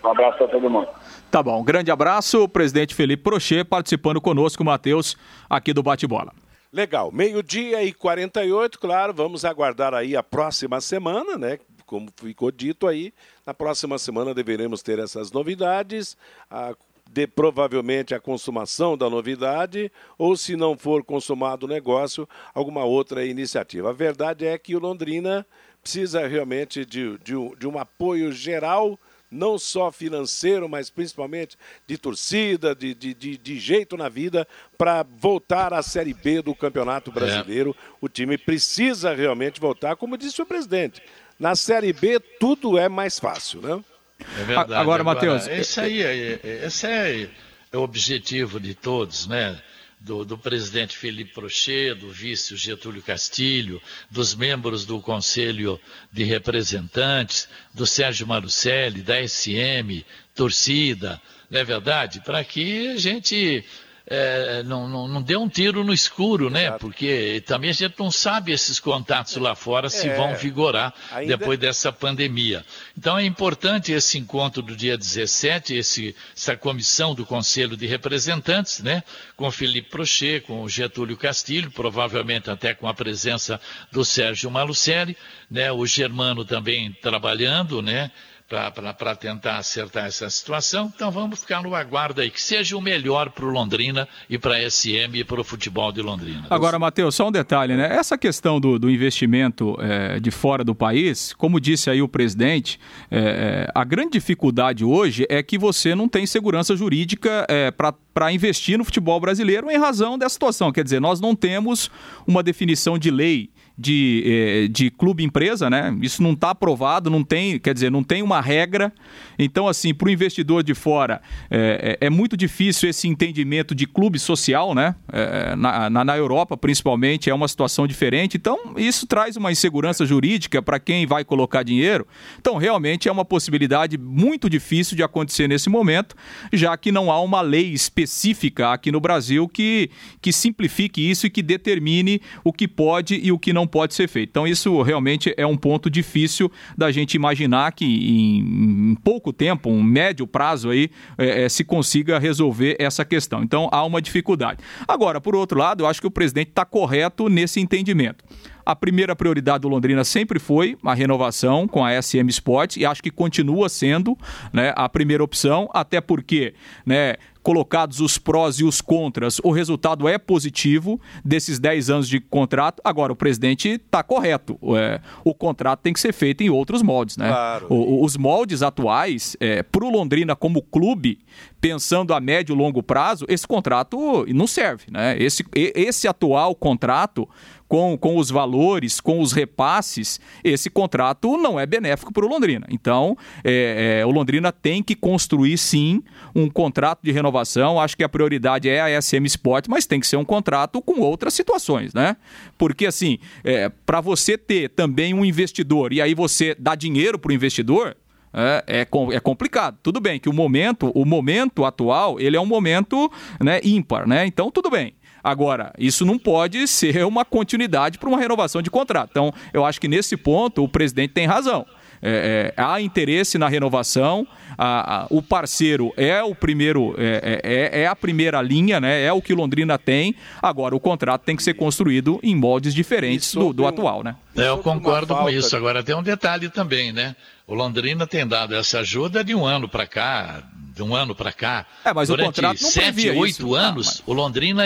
[0.04, 0.88] Um abraço para todo mundo.
[1.30, 5.16] Tá bom, um grande abraço, o presidente Felipe Prochet participando conosco, Matheus,
[5.48, 6.32] aqui do bate-bola.
[6.72, 11.58] Legal, meio-dia e 48, claro, vamos aguardar aí a próxima semana, né?
[11.86, 13.14] Como ficou dito aí,
[13.46, 16.16] na próxima semana deveremos ter essas novidades,
[16.50, 16.74] a,
[17.10, 23.24] de provavelmente a consumação da novidade, ou se não for consumado o negócio, alguma outra
[23.24, 23.90] iniciativa.
[23.90, 25.46] A verdade é que o Londrina
[25.82, 28.98] precisa realmente de, de, de um apoio geral
[29.30, 34.46] não só financeiro, mas principalmente de torcida, de, de, de, de jeito na vida,
[34.78, 37.74] para voltar à Série B do Campeonato Brasileiro.
[37.76, 37.96] É.
[38.00, 41.02] O time precisa realmente voltar, como disse o presidente.
[41.38, 43.82] Na Série B, tudo é mais fácil, né?
[44.18, 44.74] É verdade.
[44.74, 45.46] Agora, Matheus.
[45.46, 47.28] Esse aí é, é, esse é
[47.72, 49.60] o objetivo de todos, né?
[50.00, 55.80] do, do, presidente Felipe Prochet, do vice Getúlio Castilho, dos membros do Conselho
[56.12, 60.04] de Representantes, do Sérgio Marucelli, da SM,
[60.34, 62.20] torcida, não é verdade?
[62.20, 63.64] Para que a gente
[64.08, 66.66] é, não, não, não dê um tiro no escuro, né?
[66.66, 66.78] Exato.
[66.78, 71.36] Porque também a gente não sabe esses contatos lá fora se é, vão vigorar ainda...
[71.36, 72.64] depois dessa pandemia.
[72.96, 78.80] Então é importante esse encontro do dia 17, esse, essa comissão do Conselho de Representantes,
[78.80, 79.02] né?
[79.36, 84.50] Com o Felipe Prochet, com o Getúlio Castilho, provavelmente até com a presença do Sérgio
[84.50, 85.16] Malucelli,
[85.50, 85.72] né?
[85.72, 88.12] O Germano também trabalhando, né?
[88.48, 90.92] Para tentar acertar essa situação.
[90.94, 94.56] Então vamos ficar no aguardo aí, que seja o melhor para o Londrina e para
[94.56, 96.46] a SM e para o futebol de Londrina.
[96.48, 97.96] Agora, Matheus, só um detalhe, né?
[97.96, 102.78] Essa questão do, do investimento é, de fora do país, como disse aí o presidente,
[103.10, 108.78] é, a grande dificuldade hoje é que você não tem segurança jurídica é, para investir
[108.78, 110.70] no futebol brasileiro em razão dessa situação.
[110.70, 111.90] Quer dizer, nós não temos
[112.26, 115.96] uma definição de lei de, eh, de clube empresa, né?
[116.00, 118.92] Isso não está aprovado, não tem, quer dizer, não tem uma regra.
[119.38, 121.20] Então, assim, para o investidor de fora
[121.50, 124.94] é, é, muito difícil esse entendimento de clube social, né?
[125.12, 128.36] É, na, na, na, Europa, principalmente, é uma situação diferente.
[128.36, 132.06] Então, isso traz uma insegurança jurídica para quem vai colocar dinheiro.
[132.40, 136.16] Então, realmente é uma possibilidade muito difícil de acontecer nesse momento,
[136.52, 139.90] já que não há uma lei específica aqui no Brasil que,
[140.22, 143.94] que simplifique isso e que determine o que pode e o que não não pode
[143.94, 144.30] ser feito.
[144.30, 149.82] Então, isso realmente é um ponto difícil da gente imaginar que em, pouco tempo, um
[149.82, 150.88] médio prazo aí,
[151.18, 153.42] é, é, se consiga resolver essa questão.
[153.42, 154.60] Então, há uma dificuldade.
[154.86, 158.24] Agora, por outro lado, eu acho que o presidente está correto nesse entendimento.
[158.64, 163.00] A primeira prioridade do Londrina sempre foi a renovação com a SM Sports e acho
[163.00, 164.18] que continua sendo
[164.52, 166.52] né, a primeira opção, até porque
[166.84, 167.14] né,
[167.46, 172.82] colocados os prós e os contras, o resultado é positivo desses 10 anos de contrato.
[172.84, 174.58] Agora, o presidente está correto.
[174.76, 177.28] É, o contrato tem que ser feito em outros moldes, né?
[177.28, 177.66] Claro.
[177.70, 181.20] O, os moldes atuais, é, para o Londrina como clube,
[181.66, 185.16] pensando a médio e longo prazo, esse contrato não serve, né?
[185.18, 187.28] Esse, esse atual contrato
[187.66, 192.64] com, com os valores, com os repasses, esse contrato não é benéfico para o Londrina.
[192.70, 196.04] Então, é, é, o Londrina tem que construir sim
[196.36, 197.80] um contrato de renovação.
[197.80, 201.00] Acho que a prioridade é a SM Sport, mas tem que ser um contrato com
[201.00, 202.16] outras situações, né?
[202.56, 207.30] Porque assim, é, para você ter também um investidor e aí você dá dinheiro para
[207.30, 207.96] o investidor,
[208.36, 209.78] é, é, é, complicado.
[209.82, 213.10] Tudo bem que o momento, o momento atual, ele é um momento
[213.40, 214.26] né, ímpar, né?
[214.26, 214.94] Então tudo bem.
[215.24, 219.10] Agora, isso não pode ser uma continuidade para uma renovação de contrato.
[219.10, 221.66] Então, eu acho que nesse ponto o presidente tem razão.
[222.02, 224.26] É, é, há interesse na renovação,
[224.56, 229.02] a, a, o parceiro é o primeiro, é, é, é, é, a primeira linha, né?
[229.02, 230.14] é o que Londrina tem.
[230.40, 234.02] Agora, o contrato tem que ser construído em moldes diferentes do, do atual.
[234.02, 234.16] Né?
[234.36, 235.56] É, eu concordo com isso.
[235.56, 237.14] Agora, tem um detalhe também, né?
[237.46, 240.42] O Londrina tem dado essa ajuda de um ano para cá,
[240.74, 241.64] de um ano para cá.
[241.84, 243.54] É, mas Durante o contrato não sete, oito isso.
[243.54, 244.02] anos, ah, mas...
[244.04, 244.64] o Londrina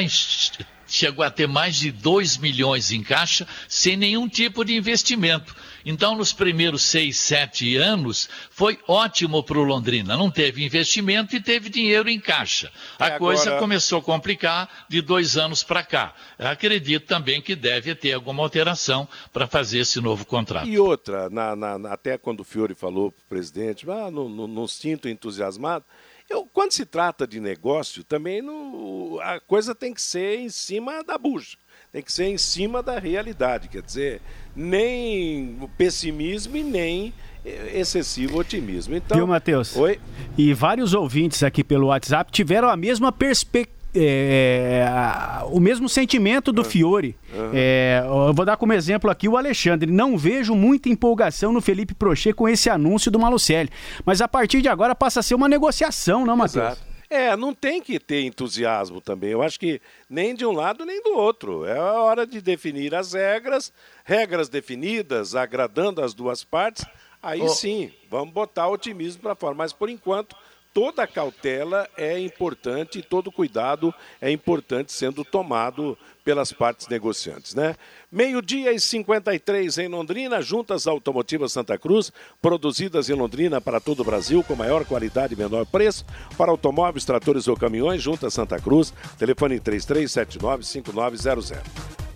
[0.86, 5.54] chegou a ter mais de 2 milhões em caixa sem nenhum tipo de investimento.
[5.84, 10.16] Então, nos primeiros seis, sete anos, foi ótimo para o Londrina.
[10.16, 12.70] Não teve investimento e teve dinheiro em caixa.
[12.98, 13.18] A agora...
[13.18, 16.14] coisa começou a complicar de dois anos para cá.
[16.38, 20.68] Acredito também que deve ter alguma alteração para fazer esse novo contrato.
[20.68, 24.46] E outra, na, na, até quando o Fiore falou para o presidente, ah, não, não,
[24.46, 25.84] não sinto entusiasmado.
[26.30, 31.02] Eu, quando se trata de negócio, também no, a coisa tem que ser em cima
[31.02, 31.58] da bucha,
[31.92, 33.68] tem que ser em cima da realidade.
[33.68, 34.22] Quer dizer,
[34.54, 37.12] nem pessimismo e nem
[37.74, 38.94] excessivo otimismo.
[38.94, 39.74] Então, Viu, Matheus?
[39.74, 39.98] Oi?
[40.38, 44.84] E vários ouvintes aqui pelo WhatsApp tiveram a mesma perspectiva é,
[45.50, 47.16] o mesmo sentimento do Fiore.
[47.52, 49.90] É, eu vou dar como exemplo aqui o Alexandre.
[49.90, 53.70] Não vejo muita empolgação no Felipe Prochet com esse anúncio do Malucelli.
[54.04, 56.78] Mas a partir de agora passa a ser uma negociação, não, Matheus?
[57.10, 59.30] É, não tem que ter entusiasmo também.
[59.30, 61.64] Eu acho que nem de um lado nem do outro.
[61.64, 63.72] É a hora de definir as regras,
[64.04, 66.84] regras definidas, agradando as duas partes.
[67.20, 67.48] Aí oh.
[67.48, 69.56] sim, vamos botar otimismo para fora.
[69.56, 70.36] Mas por enquanto
[70.72, 77.74] toda cautela é importante, todo cuidado é importante sendo tomado pelas partes negociantes, né?
[78.10, 84.04] Meio-dia e 53 em Londrina, juntas automotivas Santa Cruz, produzidas em Londrina para todo o
[84.04, 86.04] Brasil, com maior qualidade e menor preço,
[86.36, 91.56] para automóveis, tratores ou caminhões, juntas Santa Cruz, telefone 3379-5900.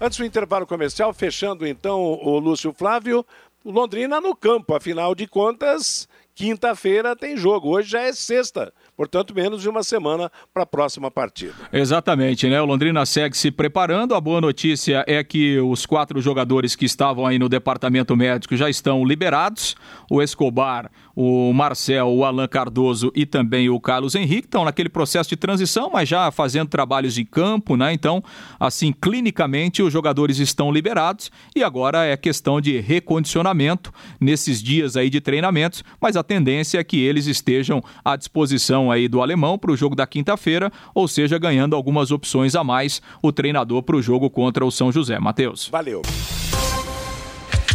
[0.01, 3.25] Antes do intervalo comercial, fechando então o Lúcio Flávio,
[3.65, 9.63] Londrina no campo, afinal de contas, Quinta-feira tem jogo, hoje já é sexta portanto, menos
[9.63, 11.55] de uma semana para a próxima partida.
[11.73, 12.61] Exatamente, né?
[12.61, 14.15] O Londrina segue se preparando.
[14.15, 18.69] A boa notícia é que os quatro jogadores que estavam aí no departamento médico já
[18.69, 19.77] estão liberados.
[20.11, 25.31] O Escobar, o Marcel, o Alan Cardoso e também o Carlos Henrique estão naquele processo
[25.31, 27.93] de transição, mas já fazendo trabalhos de campo, né?
[27.93, 28.23] Então,
[28.59, 35.09] assim, clinicamente os jogadores estão liberados e agora é questão de recondicionamento nesses dias aí
[35.09, 39.71] de treinamentos, mas a tendência é que eles estejam à disposição aí do alemão para
[39.71, 44.03] o jogo da quinta-feira, ou seja, ganhando algumas opções a mais o treinador para o
[44.03, 45.19] jogo contra o São José.
[45.19, 45.69] Matheus.
[45.69, 46.03] Valeu.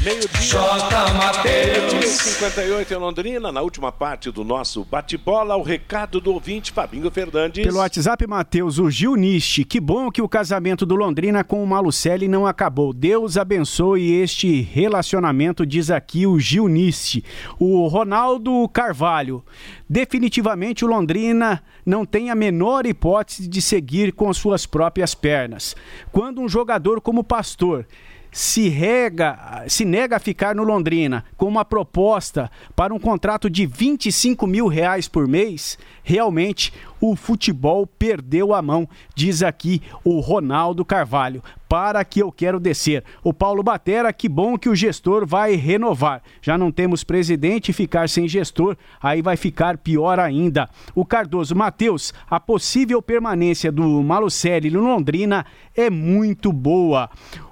[0.01, 0.29] Meio-dia.
[1.43, 7.11] Meio 58 em Londrina, na última parte do nosso bate-bola, o recado do ouvinte Fabinho
[7.11, 7.65] Fernandes.
[7.65, 9.65] Pelo WhatsApp, Matheus, o Gil Nishi.
[9.65, 12.93] Que bom que o casamento do Londrina com o Malucelli não acabou.
[12.93, 17.21] Deus abençoe este relacionamento, diz aqui o Gil Nishi.
[17.59, 19.43] O Ronaldo Carvalho.
[19.89, 25.75] Definitivamente o Londrina não tem a menor hipótese de seguir com suas próprias pernas.
[26.09, 27.85] Quando um jogador como Pastor
[28.31, 33.65] se rega, se nega a ficar no Londrina com uma proposta para um contrato de
[33.65, 36.71] 25 mil reais por mês, realmente
[37.01, 41.41] o futebol perdeu a mão, diz aqui o Ronaldo Carvalho.
[41.67, 43.03] Para que eu quero descer.
[43.23, 46.23] O Paulo Batera, que bom que o gestor vai renovar.
[46.41, 50.67] Já não temos presidente, ficar sem gestor, aí vai ficar pior ainda.
[50.95, 57.07] O Cardoso Matheus, a possível permanência do Malucelli no Londrina é muito boa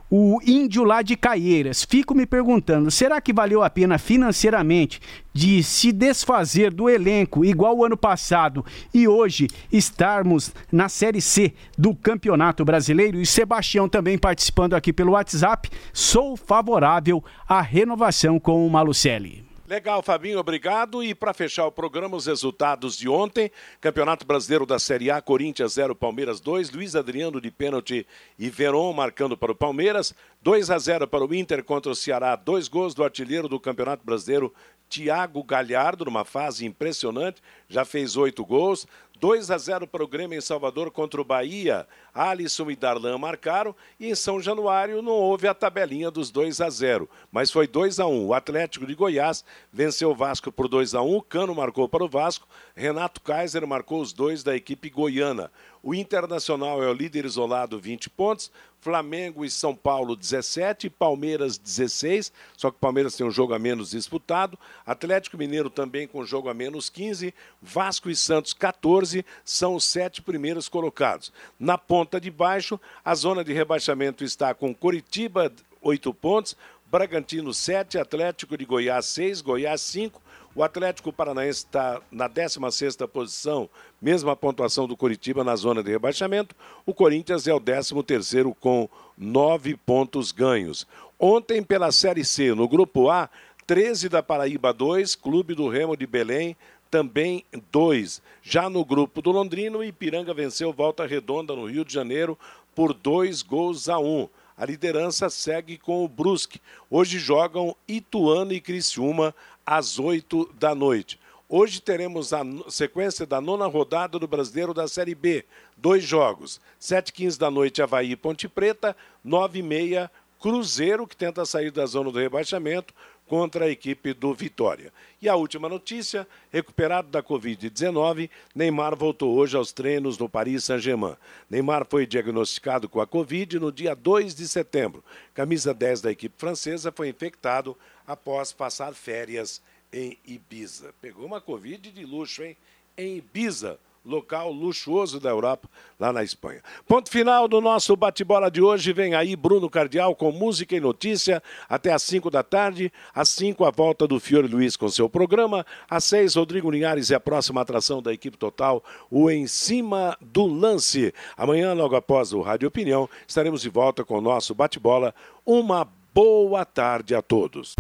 [0.09, 1.83] o índio lá de Caieiras.
[1.83, 4.99] Fico me perguntando, será que valeu a pena financeiramente
[5.33, 11.53] de se desfazer do elenco igual o ano passado e hoje estarmos na Série C
[11.77, 13.19] do Campeonato Brasileiro?
[13.19, 15.69] E Sebastião também participando aqui pelo WhatsApp.
[15.93, 19.46] Sou favorável à renovação com o Malucelli.
[19.67, 21.03] Legal, Fabinho, obrigado.
[21.03, 23.51] E para fechar o programa, os resultados de ontem:
[23.81, 28.07] Campeonato Brasileiro da Série A, Corinthians 0, Palmeiras 2, Luiz Adriano de pênalti
[28.39, 32.33] e Veron marcando para o Palmeiras, 2 a 0 para o Inter contra o Ceará,
[32.37, 34.53] dois gols do artilheiro do Campeonato Brasileiro,
[34.89, 38.87] Thiago Galhardo, numa fase impressionante, já fez oito gols.
[39.19, 41.87] 2 a 0 para o Grêmio em Salvador contra o Bahia.
[42.13, 46.69] Alisson e Darlan marcaram e em São Januário não houve a tabelinha dos 2 a
[46.69, 48.27] 0, mas foi 2 a 1.
[48.27, 51.21] O Atlético de Goiás venceu o Vasco por 2 a 1.
[51.21, 55.51] Cano marcou para o Vasco, Renato Kaiser marcou os dois da equipe goiana.
[55.81, 58.51] O Internacional é o líder isolado, 20 pontos.
[58.87, 63.89] Flamengo e São Paulo 17, Palmeiras 16, só que Palmeiras tem um jogo a menos
[63.89, 64.57] disputado.
[64.85, 70.21] Atlético Mineiro também com jogo a menos 15, Vasco e Santos 14 são os sete
[70.21, 71.33] primeiros colocados.
[71.59, 76.55] Na ponta de baixo, a zona de rebaixamento está com Curitiba 8 pontos,
[76.89, 80.21] Bragantino 7, Atlético de Goiás 6, Goiás 5,
[80.55, 83.69] o Atlético Paranaense está na 16ª posição,
[84.01, 86.55] mesma pontuação do Curitiba na zona de rebaixamento.
[86.85, 90.87] O Corinthians é o 13º com nove pontos ganhos.
[91.19, 93.29] Ontem, pela Série C, no Grupo A,
[93.65, 96.55] 13 da Paraíba 2, Clube do Remo de Belém
[96.89, 98.21] também 2.
[98.41, 102.39] Já no grupo do Londrino, Ipiranga venceu Volta Redonda no Rio de Janeiro
[102.73, 104.29] por dois gols a um.
[104.57, 106.59] A liderança segue com o Brusque.
[106.89, 111.19] Hoje jogam Ituano e Criciúma às 8 da noite.
[111.47, 115.45] Hoje teremos a sequência da nona rodada do Brasileiro da Série B.
[115.77, 116.59] Dois jogos.
[116.81, 118.97] 7h15 da noite, Havaí e Ponte Preta.
[119.23, 122.95] 9h30, Cruzeiro, que tenta sair da zona do rebaixamento,
[123.27, 124.91] contra a equipe do Vitória.
[125.21, 131.15] E a última notícia: recuperado da Covid-19, Neymar voltou hoje aos treinos no Paris Saint-Germain.
[131.49, 135.03] Neymar foi diagnosticado com a Covid no dia 2 de setembro.
[135.33, 139.61] Camisa 10 da equipe francesa foi infectado após passar férias
[139.91, 140.93] em Ibiza.
[141.01, 142.55] Pegou uma Covid de luxo, hein?
[142.97, 146.61] Em Ibiza, local luxuoso da Europa, lá na Espanha.
[146.87, 148.93] Ponto final do nosso bate-bola de hoje.
[148.93, 152.91] Vem aí Bruno Cardial com música e notícia até às 5 da tarde.
[153.13, 155.65] Às 5, a volta do Fiore Luiz com seu programa.
[155.89, 160.45] Às 6, Rodrigo Linhares e a próxima atração da equipe total, o Em Cima do
[160.45, 161.13] Lance.
[161.35, 165.13] Amanhã, logo após o Rádio Opinião, estaremos de volta com o nosso bate-bola.
[165.45, 167.75] Uma boa tarde a todos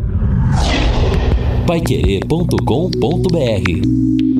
[1.67, 4.36] paiquerê.com.br